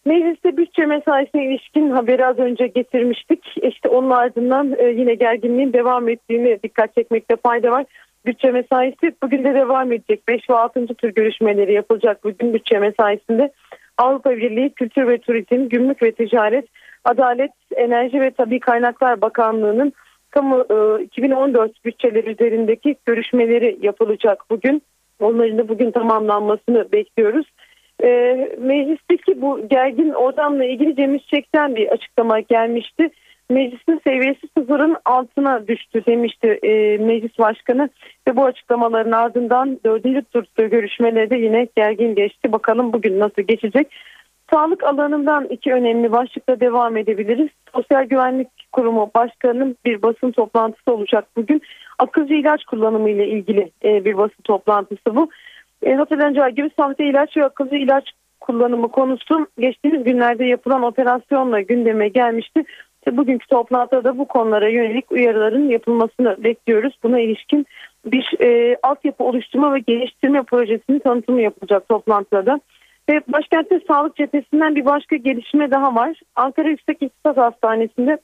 [0.04, 3.44] Mecliste bütçe mesaisine ilişkin haberi az önce getirmiştik.
[3.62, 7.84] İşte onun ardından e, yine gerginliğin devam ettiğini dikkat çekmekte fayda var.
[8.26, 10.28] Bütçe mesaisi bugün de devam edecek.
[10.28, 10.86] 5 ve 6.
[10.86, 13.52] tür görüşmeleri yapılacak bugün bütçe mesaisinde.
[13.98, 16.66] Avrupa Birliği Kültür ve Turizm, Gümrük ve Ticaret,
[17.04, 19.92] Adalet, Enerji ve Tabi Kaynaklar Bakanlığı'nın
[20.30, 20.64] kamu
[21.00, 24.82] e, 2014 bütçeleri üzerindeki görüşmeleri yapılacak bugün.
[25.20, 27.46] Onların da bugün tamamlanmasını bekliyoruz.
[28.02, 28.08] E,
[28.58, 33.10] meclisteki bu gergin ortamla ilgili Cem İşçek'ten bir açıklama gelmişti.
[33.50, 37.88] Meclisin seviyesi sıfırın altına düştü demişti e, meclis başkanı
[38.28, 42.52] ve bu açıklamaların ardından dördüncü tur görüşmelerde yine gergin geçti.
[42.52, 43.86] Bakalım bugün nasıl geçecek.
[44.54, 47.48] Sağlık alanından iki önemli başlıkla devam edebiliriz.
[47.74, 51.62] Sosyal Güvenlik Kurumu Başkanı'nın bir basın toplantısı olacak bugün.
[51.98, 55.30] Akılcı ilaç kullanımı ile ilgili e, bir basın toplantısı bu.
[55.82, 62.08] E, hatırlanacağı gibi sahte ilaç ve akılcı ilaç kullanımı konusu geçtiğimiz günlerde yapılan operasyonla gündeme
[62.08, 62.64] gelmişti.
[62.98, 66.98] İşte bugünkü toplantıda da bu konulara yönelik uyarıların yapılmasını bekliyoruz.
[67.02, 67.66] Buna ilişkin
[68.06, 72.60] bir e, altyapı oluşturma ve geliştirme projesinin tanıtımı yapılacak toplantıda.
[73.08, 76.20] Ve başkentte sağlık cephesinden bir başka gelişme daha var.
[76.36, 78.18] Ankara Yüksek İktisat Hastanesi'nde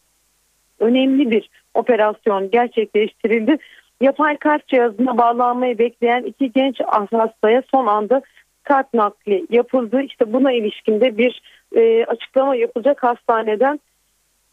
[0.79, 3.59] önemli bir operasyon gerçekleştirildi.
[4.01, 8.23] Yapay kalp cihazına bağlanmayı bekleyen iki genç hastaya son anda
[8.63, 10.03] kalp nakli yapıldı.
[10.03, 11.43] İşte buna ilişkinde bir
[11.77, 13.81] e, açıklama yapılacak hastaneden.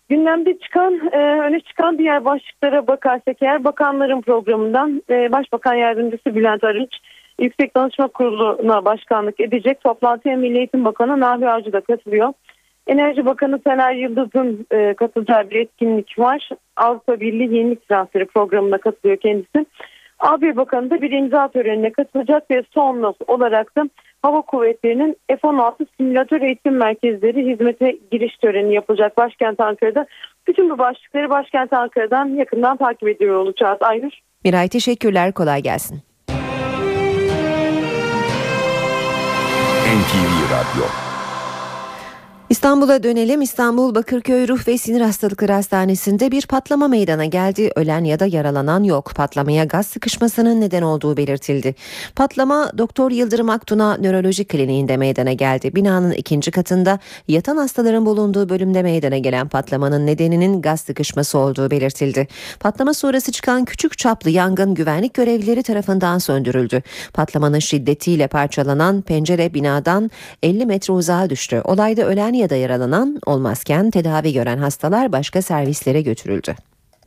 [0.09, 6.63] Gündemde çıkan, e, öne çıkan diğer başlıklara bakarsak eğer bakanların programından e, Başbakan Yardımcısı Bülent
[6.63, 6.91] Arınç
[7.39, 9.81] Yüksek Danışma Kurulu'na başkanlık edecek.
[9.83, 12.33] Toplantıya Milli Eğitim Bakanı Nabi Avcı da katılıyor.
[12.87, 16.49] Enerji Bakanı Taner Yıldız'ın e, katılacağı bir etkinlik var.
[16.77, 19.65] Avrupa Birliği Yenilik Transferi programına katılıyor kendisi.
[20.19, 23.89] AB Bakanı da bir imza törenine katılacak ve son olarak da
[24.21, 30.05] Hava Kuvvetleri'nin F-16 simülatör eğitim merkezleri hizmete giriş töreni yapılacak başkent Ankara'da.
[30.47, 33.77] Bütün bu başlıkları başkent Ankara'dan yakından takip ediyor olacağız.
[33.81, 34.19] Aynur.
[34.45, 36.06] Miray teşekkürler kolay gelsin.
[39.97, 41.06] NTV Radyo
[42.49, 43.41] İstanbul'a dönelim.
[43.41, 47.71] İstanbul Bakırköy Ruh ve Sinir Hastalıkları Hastanesi'nde bir patlama meydana geldi.
[47.75, 49.11] Ölen ya da yaralanan yok.
[49.15, 51.75] Patlamaya gaz sıkışmasının neden olduğu belirtildi.
[52.15, 55.75] Patlama Doktor Yıldırım Aktun'a Nöroloji Kliniğinde meydana geldi.
[55.75, 62.27] Binanın ikinci katında yatan hastaların bulunduğu bölümde meydana gelen patlamanın nedeninin gaz sıkışması olduğu belirtildi.
[62.59, 66.83] Patlama sonrası çıkan küçük çaplı yangın güvenlik görevlileri tarafından söndürüldü.
[67.13, 70.11] Patlamanın şiddetiyle parçalanan pencere binadan
[70.43, 71.61] 50 metre uzağa düştü.
[71.65, 76.55] Olayda ölen ya da yaralanan olmazken tedavi gören hastalar başka servislere götürüldü.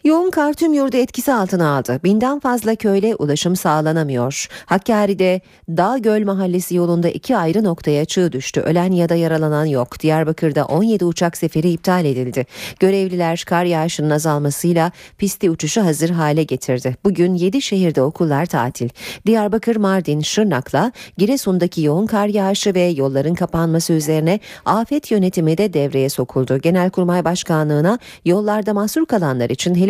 [0.04, 2.00] Yoğun kar tüm yurdu etkisi altına aldı.
[2.04, 4.46] Binden fazla köyle ulaşım sağlanamıyor.
[4.66, 8.60] Hakkari'de Dağ Göl Mahallesi yolunda iki ayrı noktaya çığ düştü.
[8.60, 10.00] Ölen ya da yaralanan yok.
[10.00, 12.46] Diyarbakır'da 17 uçak seferi iptal edildi.
[12.80, 16.96] Görevliler kar yağışının azalmasıyla pisti uçuşu hazır hale getirdi.
[17.04, 18.88] Bugün 7 şehirde okullar tatil.
[19.26, 26.08] Diyarbakır, Mardin, Şırnak'la Giresun'daki yoğun kar yağışı ve yolların kapanması üzerine afet yönetimi de devreye
[26.08, 26.58] sokuldu.
[26.58, 29.89] Genelkurmay Başkanlığı'na yollarda mahsur kalanlar için helikopter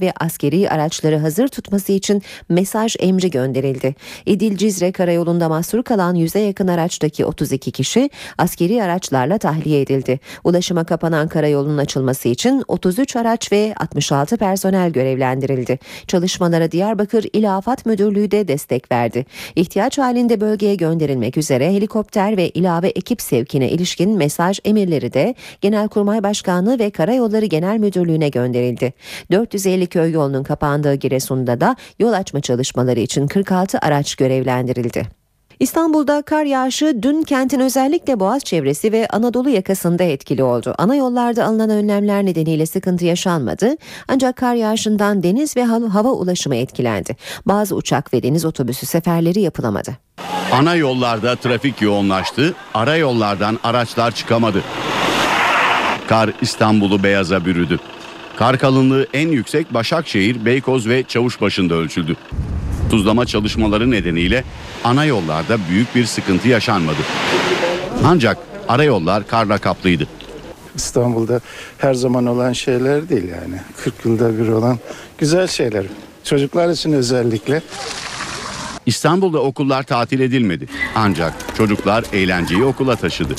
[0.00, 3.94] ve askeri araçları hazır tutması için mesaj emri gönderildi.
[4.26, 10.20] İdil Cizre karayolunda mahsur kalan 100'e yakın araçtaki 32 kişi askeri araçlarla tahliye edildi.
[10.44, 15.78] Ulaşıma kapanan karayolunun açılması için 33 araç ve 66 personel görevlendirildi.
[16.06, 19.26] Çalışmalara Diyarbakır İl Afat Müdürlüğü de destek verdi.
[19.56, 26.22] İhtiyaç halinde bölgeye gönderilmek üzere helikopter ve ilave ekip sevkine ilişkin mesaj emirleri de Genelkurmay
[26.22, 28.92] Başkanlığı ve Karayolları Genel Müdürlüğü'ne gönderildi.
[29.40, 35.20] 450 köy yolunun kapandığı Giresun'da da yol açma çalışmaları için 46 araç görevlendirildi.
[35.60, 40.74] İstanbul'da kar yağışı dün kentin özellikle Boğaz çevresi ve Anadolu yakasında etkili oldu.
[40.78, 43.76] Ana yollarda alınan önlemler nedeniyle sıkıntı yaşanmadı.
[44.08, 47.16] Ancak kar yağışından deniz ve hava ulaşımı etkilendi.
[47.46, 49.90] Bazı uçak ve deniz otobüsü seferleri yapılamadı.
[50.52, 54.62] Ana yollarda trafik yoğunlaştı, ara yollardan araçlar çıkamadı.
[56.08, 57.80] Kar İstanbul'u beyaza bürüdü.
[58.40, 62.16] Kar kalınlığı en yüksek Başakşehir, Beykoz ve Çavuşbaşı'nda ölçüldü.
[62.90, 64.44] Tuzlama çalışmaları nedeniyle
[64.84, 66.96] ana yollarda büyük bir sıkıntı yaşanmadı.
[68.04, 68.38] Ancak
[68.68, 70.06] ara yollar karla kaplıydı.
[70.74, 71.40] İstanbul'da
[71.78, 73.60] her zaman olan şeyler değil yani.
[73.76, 74.78] 40 yılda bir olan
[75.18, 75.86] güzel şeyler.
[76.24, 77.62] Çocuklar için özellikle.
[78.86, 80.66] İstanbul'da okullar tatil edilmedi.
[80.94, 83.34] Ancak çocuklar eğlenceyi okula taşıdı.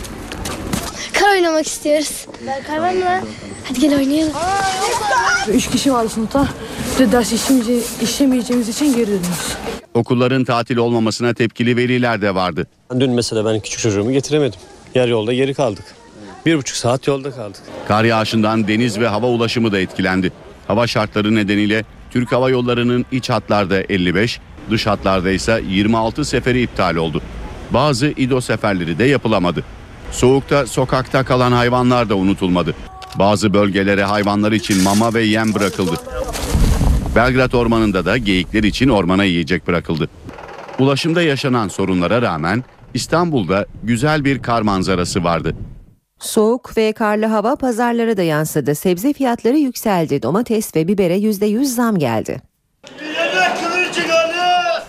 [1.62, 2.26] Oynamak istiyoruz.
[2.68, 3.28] Kar var mı?
[3.68, 4.34] Hadi gel oynayalım.
[5.54, 6.48] Üç kişi vardı sınıfta.
[7.00, 9.58] Bir de ders işlemeyece, işlemeyeceğimiz için geri dönüyoruz.
[9.94, 12.68] Okulların tatil olmamasına tepkili veliler de vardı.
[13.00, 14.60] Dün mesela ben küçük çocuğumu getiremedim.
[14.96, 15.84] Yarı yolda geri kaldık.
[16.46, 17.62] Bir buçuk saat yolda kaldık.
[17.88, 20.32] Kar yağışından deniz ve hava ulaşımı da etkilendi.
[20.68, 24.40] Hava şartları nedeniyle Türk Hava Yolları'nın iç hatlarda 55,
[24.70, 27.22] dış hatlarda ise 26 seferi iptal oldu.
[27.72, 29.64] Bazı İDO seferleri de yapılamadı.
[30.12, 32.76] Soğukta sokakta kalan hayvanlar da unutulmadı.
[33.20, 35.96] Bazı bölgelere hayvanlar için mama ve yem bırakıldı.
[37.16, 40.10] Belgrad Ormanı'nda da geyikler için ormana yiyecek bırakıldı.
[40.80, 45.56] Ulaşımda yaşanan sorunlara rağmen İstanbul'da güzel bir kar manzarası vardı.
[46.20, 48.76] Soğuk ve karlı hava pazarlara da yansıdı.
[48.76, 50.24] Sebze fiyatları yükseldi.
[50.24, 52.51] Domates ve bibere %100 zam geldi.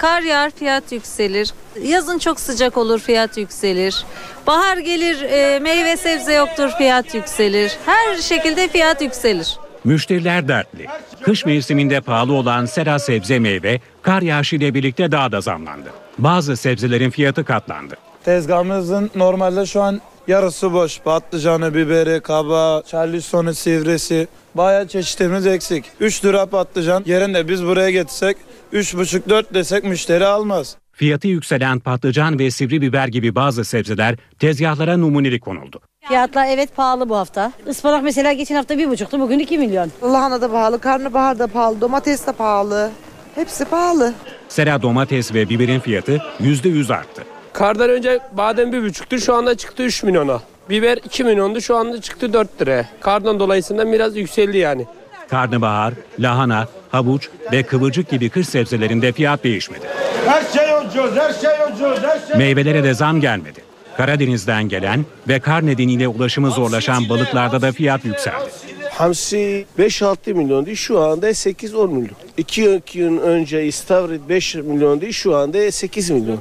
[0.03, 1.53] Kar yağar fiyat yükselir.
[1.83, 4.05] Yazın çok sıcak olur fiyat yükselir.
[4.47, 7.79] Bahar gelir e, meyve sebze yoktur fiyat yükselir.
[7.87, 9.59] Her şekilde fiyat yükselir.
[9.85, 10.87] Müşteriler dertli.
[11.23, 15.91] Kış mevsiminde pahalı olan sera sebze meyve kar yağışı ile birlikte daha da zamlandı.
[16.19, 17.95] Bazı sebzelerin fiyatı katlandı.
[18.25, 21.01] Tezgahımızın normalde şu an yarısı boş.
[21.01, 24.29] Patlıcanı, biberi, kaba, charlistonu, sivresi.
[24.55, 25.85] Bayağı çeşitimiz eksik.
[26.01, 28.37] 3 lira patlıcan yerinde biz buraya getirsek
[28.73, 30.77] 3,5-4 desek müşteri almaz.
[30.93, 35.81] Fiyatı yükselen patlıcan ve sivri biber gibi bazı sebzeler tezgahlara numunelik konuldu.
[36.09, 37.53] Fiyatlar evet pahalı bu hafta.
[37.67, 39.91] Ispanak mesela geçen hafta bir buçuktu bugün iki milyon.
[40.03, 42.91] Lahana da pahalı, karnabahar da pahalı, domates de pahalı.
[43.35, 44.15] Hepsi pahalı.
[44.49, 47.23] Sera domates ve biberin fiyatı %100 arttı.
[47.53, 50.41] Kardan önce badem bir buçuktu şu anda çıktı 3 milyona.
[50.71, 52.89] Biber 2 milyondu şu anda çıktı 4 liraya.
[53.01, 54.87] Kardan dolayısıyla biraz yükseldi yani.
[55.33, 59.87] Karnabahar, lahana, havuç ve kıvırcık gibi kış sebzelerinde fiyat değişmedi.
[60.27, 63.61] Her şey ucuz, her şey ucuz, her şey Meyvelere de zam gelmedi.
[63.97, 68.51] Karadeniz'den gelen ve kar nedeniyle ulaşımı zorlaşan balıklarda da fiyat yükseldi.
[68.91, 72.17] Hamsi 5-6 milyon değil şu anda 8-10 milyon.
[72.37, 76.41] 2 gün önce istavrit 5 milyon değil şu anda 8 milyon.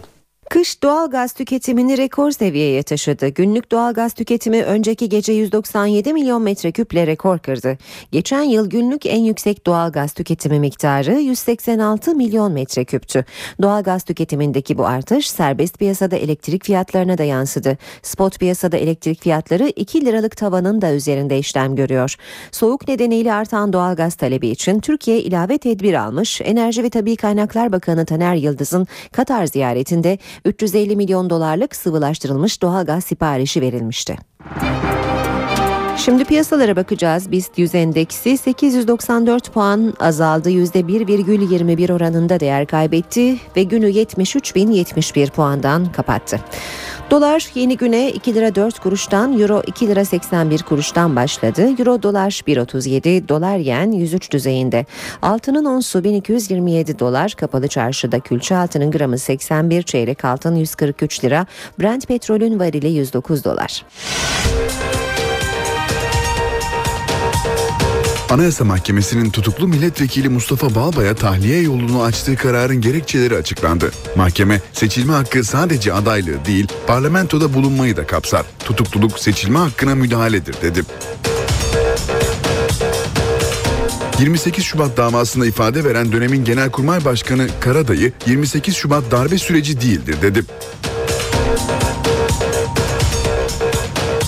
[0.52, 3.28] Kış doğal gaz tüketimini rekor seviyeye taşıdı.
[3.28, 7.78] Günlük doğal gaz tüketimi önceki gece 197 milyon metreküple rekor kırdı.
[8.12, 13.26] Geçen yıl günlük en yüksek doğal gaz tüketimi miktarı 186 milyon metreküptü.
[13.62, 17.78] Doğal gaz tüketimindeki bu artış serbest piyasada elektrik fiyatlarına da yansıdı.
[18.02, 22.16] Spot piyasada elektrik fiyatları 2 liralık tavanın da üzerinde işlem görüyor.
[22.52, 26.42] Soğuk nedeniyle artan doğal gaz talebi için Türkiye ilave tedbir almış.
[26.42, 33.62] Enerji ve Tabi Kaynaklar Bakanı Taner Yıldız'ın Katar ziyaretinde 350 milyon dolarlık sıvılaştırılmış doğalgaz siparişi
[33.62, 34.18] verilmişti.
[36.06, 37.32] Şimdi piyasalara bakacağız.
[37.32, 40.50] BIST 100 endeksi 894 puan azaldı.
[40.50, 46.40] %1,21 oranında değer kaybetti ve günü 73.071 puandan kapattı.
[47.12, 51.62] Dolar yeni güne 2 lira 4 kuruştan, euro 2 lira 81 kuruştan başladı.
[51.80, 54.86] Euro dolar 1.37, dolar yen 103 düzeyinde.
[55.22, 61.46] Altının onsu 1227 dolar, kapalı çarşıda külçe altının gramı 81, çeyrek altın 143 lira,
[61.80, 63.86] Brent petrolün varili 109 dolar.
[68.32, 73.92] Anayasa Mahkemesi'nin tutuklu milletvekili Mustafa Balbay'a tahliye yolunu açtığı kararın gerekçeleri açıklandı.
[74.16, 78.46] Mahkeme seçilme hakkı sadece adaylığı değil parlamentoda bulunmayı da kapsar.
[78.60, 80.82] Tutukluluk seçilme hakkına müdahaledir dedi.
[84.20, 90.44] 28 Şubat davasında ifade veren dönemin Genelkurmay Başkanı Karadayı 28 Şubat darbe süreci değildir dedi.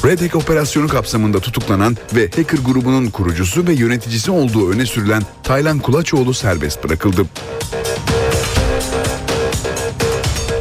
[0.05, 5.79] Red Hack operasyonu kapsamında tutuklanan ve hacker grubunun kurucusu ve yöneticisi olduğu öne sürülen Taylan
[5.79, 7.25] Kulaçoğlu serbest bırakıldı.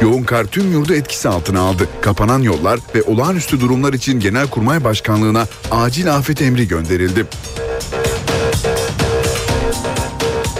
[0.01, 1.87] Yoğun kar tüm yurdu etkisi altına aldı.
[2.01, 7.25] Kapanan yollar ve olağanüstü durumlar için Genelkurmay Başkanlığı'na acil afet emri gönderildi.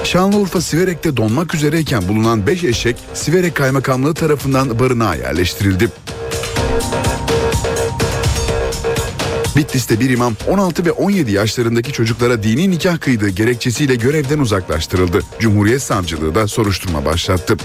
[0.04, 5.90] Şanlıurfa Siverek'te donmak üzereyken bulunan 5 eşek Siverek Kaymakamlığı tarafından barınağa yerleştirildi.
[9.64, 15.20] Bitlis'te bir imam 16 ve 17 yaşlarındaki çocuklara dini nikah kıydığı gerekçesiyle görevden uzaklaştırıldı.
[15.40, 17.58] Cumhuriyet Savcılığı da soruşturma başlattı.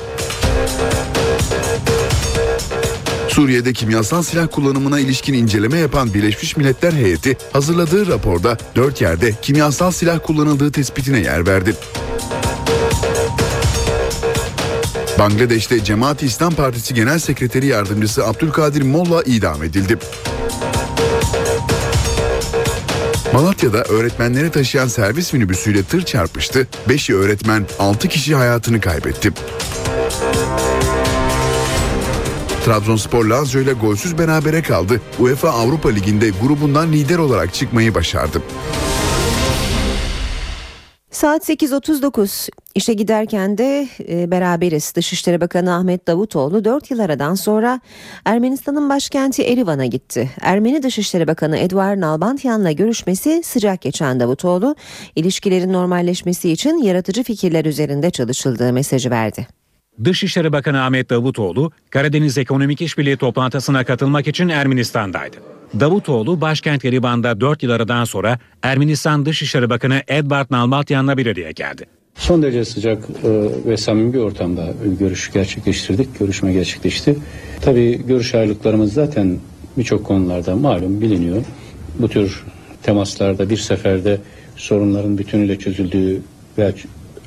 [3.29, 9.91] Suriye'de kimyasal silah kullanımına ilişkin inceleme yapan Birleşmiş Milletler heyeti hazırladığı raporda 4 yerde kimyasal
[9.91, 11.75] silah kullanıldığı tespitine yer verdi.
[15.19, 19.99] Bangladeş'te Cemaat-i İslam Partisi Genel Sekreteri Yardımcısı Abdülkadir Molla idam edildi.
[23.33, 26.67] Malatya'da öğretmenleri taşıyan servis minibüsüyle tır çarpıştı.
[26.89, 29.33] 5 öğretmen 6 kişi hayatını kaybetti.
[32.65, 35.01] Trabzonspor Lazio ile golsüz berabere kaldı.
[35.19, 38.43] UEFA Avrupa Ligi'nde grubundan lider olarak çıkmayı başardı.
[41.19, 44.93] Saat 8.39 işe giderken de e, beraberiz.
[44.97, 47.81] Dışişleri Bakanı Ahmet Davutoğlu 4 yıl aradan sonra
[48.25, 50.31] Ermenistan'ın başkenti Erivan'a gitti.
[50.41, 54.77] Ermeni Dışişleri Bakanı Eduard Nalbantyan'la görüşmesi sıcak geçen Davutoğlu,
[55.17, 59.47] ilişkilerin normalleşmesi için yaratıcı fikirler üzerinde çalışıldığı mesajı verdi.
[60.05, 65.58] Dışişleri Bakanı Ahmet Davutoğlu, Karadeniz Ekonomik İşbirliği toplantısına katılmak için Ermenistan'daydı.
[65.81, 71.87] Davutoğlu başkent Yerivan'da 4 yıl aradan sonra Ermenistan Dışişleri Bakanı Edvard Nalbatyan'la bir araya geldi.
[72.15, 73.31] Son derece sıcak e,
[73.67, 77.17] ve samimi bir ortamda görüş gerçekleştirdik, görüşme gerçekleşti.
[77.61, 79.39] Tabii görüş ayrılıklarımız zaten
[79.79, 81.43] birçok konularda malum biliniyor.
[81.99, 82.45] Bu tür
[82.83, 84.21] temaslarda bir seferde
[84.57, 86.21] sorunların bütünüyle çözüldüğü
[86.59, 86.73] veya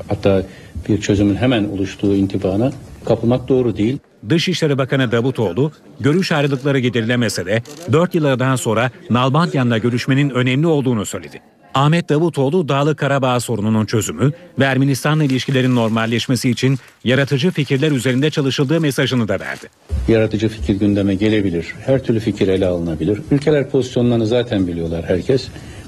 [0.08, 0.44] hatta
[0.90, 2.72] bir çözümün hemen oluştuğu intibana
[3.06, 3.98] kapılmak doğru değil.
[4.30, 11.42] Dışişleri Bakanı Davutoğlu, görüş ayrılıkları giderilemese de 4 yıllardan sonra Nalbantyan'la görüşmenin önemli olduğunu söyledi.
[11.74, 18.82] Ahmet Davutoğlu Dağlı Karabağ sorununun çözümü ve Ermenistan'la ilişkilerin normalleşmesi için yaratıcı fikirler üzerinde çalışıldığı
[18.82, 19.68] mesajını da verdi.
[20.08, 21.76] Yaratıcı fikir gündeme gelebilir.
[21.86, 23.22] Her türlü fikir ele alınabilir.
[23.32, 25.48] Ülkeler pozisyonlarını zaten biliyorlar herkes.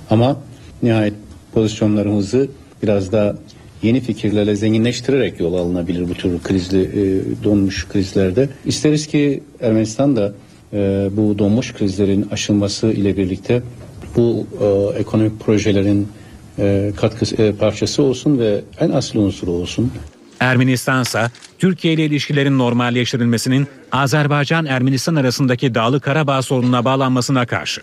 [0.10, 0.38] Ama
[0.84, 1.14] nihayet
[1.54, 2.48] pozisyonlarımızı
[2.84, 3.36] biraz daha
[3.84, 8.50] yeni fikirlerle zenginleştirerek yol alınabilir bu tür krizli e, donmuş krizlerde.
[8.66, 10.34] İsteriz ki Ermenistan da
[10.74, 13.62] e, bu donmuş krizlerin aşılması ile birlikte
[14.16, 16.08] bu e, ekonomik projelerin
[16.60, 19.92] e, katkı e, parçası olsun ve en asıl unsuru olsun.
[20.40, 21.22] Ermenistan ise
[21.60, 27.82] Türkiye ile ilişkilerin normalleştirilmesinin Azerbaycan-Ermenistan arasındaki Dağlı Karabağ sorununa bağlanmasına karşı.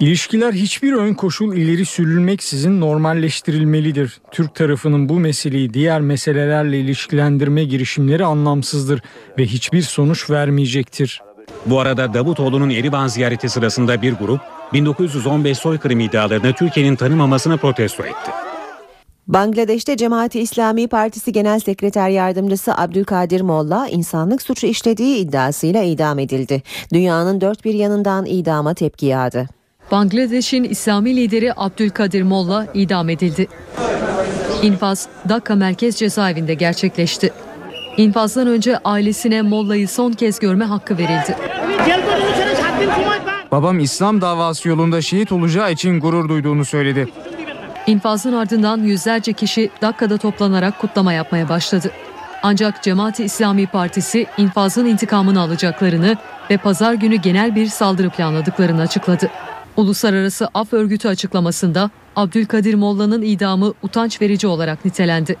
[0.00, 4.20] İlişkiler hiçbir ön koşul ileri sürülmeksizin normalleştirilmelidir.
[4.30, 9.02] Türk tarafının bu meseleyi diğer meselelerle ilişkilendirme girişimleri anlamsızdır
[9.38, 11.22] ve hiçbir sonuç vermeyecektir.
[11.66, 14.40] Bu arada Davutoğlu'nun Erivan ziyareti sırasında bir grup
[14.72, 18.30] 1915 soykırım iddialarını Türkiye'nin tanımamasını protesto etti.
[19.28, 26.62] Bangladeş'te Cemaati İslami Partisi Genel Sekreter Yardımcısı Abdülkadir Molla insanlık suçu işlediği iddiasıyla idam edildi.
[26.92, 29.61] Dünyanın dört bir yanından idama tepki yağdı.
[29.92, 33.48] Bangladeş'in İslami lideri Abdülkadir Molla idam edildi.
[34.62, 37.32] İnfaz Dakka Merkez Cezaevinde gerçekleşti.
[37.96, 41.36] İnfazdan önce ailesine Molla'yı son kez görme hakkı verildi.
[43.50, 47.08] Babam İslam davası yolunda şehit olacağı için gurur duyduğunu söyledi.
[47.86, 51.90] İnfazın ardından yüzlerce kişi Dakka'da toplanarak kutlama yapmaya başladı.
[52.42, 56.16] Ancak Cemaati İslami Partisi infazın intikamını alacaklarını
[56.50, 59.30] ve pazar günü genel bir saldırı planladıklarını açıkladı.
[59.76, 65.36] Uluslararası Af Örgütü açıklamasında Abdülkadir Molla'nın idamı utanç verici olarak nitelendi.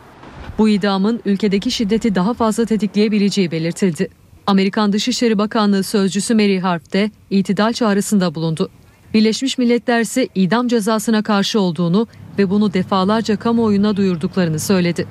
[0.58, 4.08] Bu idamın ülkedeki şiddeti daha fazla tetikleyebileceği belirtildi.
[4.46, 8.68] Amerikan Dışişleri Bakanlığı Sözcüsü Mary Harf de itidal çağrısında bulundu.
[9.14, 12.06] Birleşmiş Milletler ise idam cezasına karşı olduğunu
[12.38, 15.06] ve bunu defalarca kamuoyuna duyurduklarını söyledi.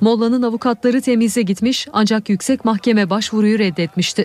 [0.00, 4.24] Molla'nın avukatları temize gitmiş ancak yüksek mahkeme başvuruyu reddetmişti.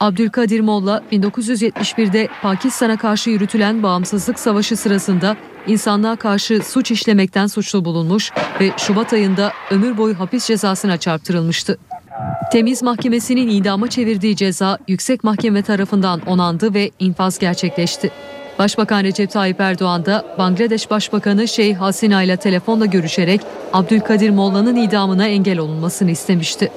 [0.00, 5.36] Abdülkadir Molla 1971'de Pakistan'a karşı yürütülen bağımsızlık savaşı sırasında
[5.66, 11.78] insanlığa karşı suç işlemekten suçlu bulunmuş ve Şubat ayında ömür boyu hapis cezasına çarptırılmıştı.
[12.52, 18.10] Temiz Mahkemesi'nin idama çevirdiği ceza yüksek mahkeme tarafından onandı ve infaz gerçekleşti.
[18.58, 23.40] Başbakan Recep Tayyip Erdoğan da Bangladeş Başbakanı Şeyh Hasina ile telefonla görüşerek
[23.72, 26.70] Abdülkadir Molla'nın idamına engel olunmasını istemişti.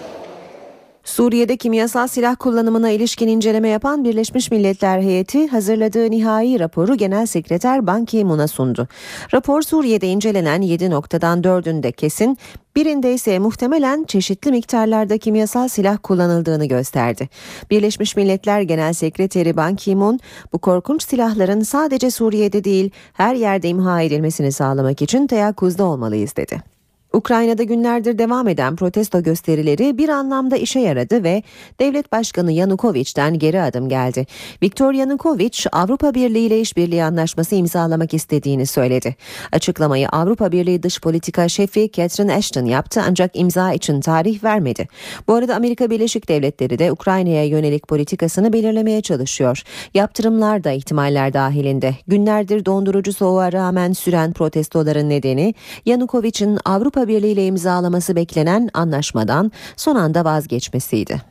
[1.12, 7.88] Suriye'de kimyasal silah kullanımına ilişkin inceleme yapan Birleşmiş Milletler heyeti hazırladığı nihai raporu Genel Sekreter
[7.88, 8.88] Ban Ki-moon'a sundu.
[9.34, 12.38] Rapor Suriye'de incelenen 7 noktadan 4'ünde kesin,
[12.76, 17.30] birinde ise muhtemelen çeşitli miktarlarda kimyasal silah kullanıldığını gösterdi.
[17.70, 20.20] Birleşmiş Milletler Genel Sekreteri Ban Ki-moon,
[20.54, 26.72] bu korkunç silahların sadece Suriye'de değil her yerde imha edilmesini sağlamak için teyakkuzda olmalıyız dedi.
[27.14, 31.44] Ukrayna'da günlerdir devam eden protesto gösterileri bir anlamda işe yaradı ve
[31.80, 34.26] devlet başkanı Yanukovic'den geri adım geldi.
[34.64, 39.16] Viktor Yanukovic Avrupa Birliği ile işbirliği anlaşması imzalamak istediğini söyledi.
[39.52, 44.88] Açıklamayı Avrupa Birliği dış politika şefi Catherine Ashton yaptı ancak imza için tarih vermedi.
[45.28, 49.64] Bu arada Amerika Birleşik Devletleri de Ukrayna'ya yönelik politikasını belirlemeye çalışıyor.
[49.94, 51.96] Yaptırımlar da ihtimaller dahilinde.
[52.08, 55.54] Günlerdir dondurucu soğuğa rağmen süren protestoların nedeni
[55.86, 61.22] Yanukovic'in Avrupa Birliği ile imzalaması beklenen anlaşmadan son anda vazgeçmesiydi.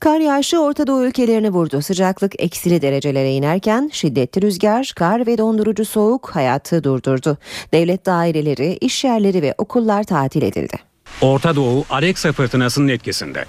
[0.00, 1.82] Kar yağışı Orta Doğu ülkelerini vurdu.
[1.82, 7.38] Sıcaklık eksili derecelere inerken şiddetli rüzgar, kar ve dondurucu soğuk hayatı durdurdu.
[7.72, 10.76] Devlet daireleri, iş yerleri ve okullar tatil edildi.
[11.20, 13.44] Orta Doğu Alexa fırtınasının etkisinde.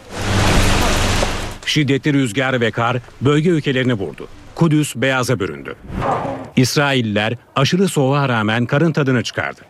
[1.66, 4.28] Şiddetli rüzgar ve kar bölge ülkelerini vurdu.
[4.56, 5.76] Kudüs beyaza büründü.
[6.56, 9.62] İsrailler aşırı soğuğa rağmen karın tadını çıkardı.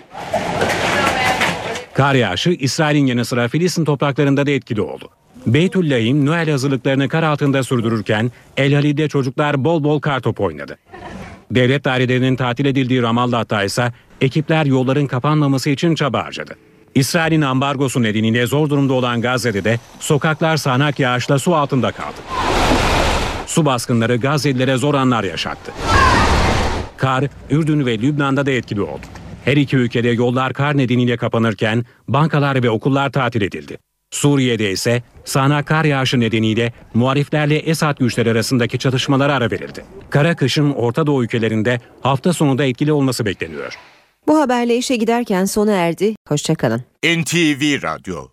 [1.94, 5.10] Kar yağışı İsrail'in yanı sıra Filistin topraklarında da etkili oldu.
[5.46, 10.78] Beytüllahim Noel hazırlıklarını kar altında sürdürürken El Halil'de çocuklar bol bol kar topu oynadı.
[11.52, 13.92] Devlet dairelerinin tatil edildiği Ramallah'ta ise
[14.22, 16.56] ekipler yolların kapanmaması için çaba harcadı.
[16.96, 22.18] İsrail'in ambargosu nedeniyle zor durumda olan Gazze'de de sokaklar sağanak yağışla su altında kaldı.
[23.48, 25.72] Su baskınları Gazze'lilere zor anlar yaşattı.
[26.98, 29.06] Kar, Ürdün ve Lübnan'da da etkili oldu.
[29.46, 33.78] Her iki ülkede yollar kar nedeniyle kapanırken bankalar ve okullar tatil edildi.
[34.12, 39.86] Suriye'de ise sağanak kar yağışı nedeniyle muhaliflerle Esad güçleri arasındaki çatışmalara ara verildi.
[40.10, 43.74] Kara kışın Orta Doğu ülkelerinde hafta sonunda etkili olması bekleniyor.
[44.28, 46.16] Bu haberle işe giderken sona erdi.
[46.28, 46.82] Hoşçakalın.
[47.06, 48.28] NTV Radyo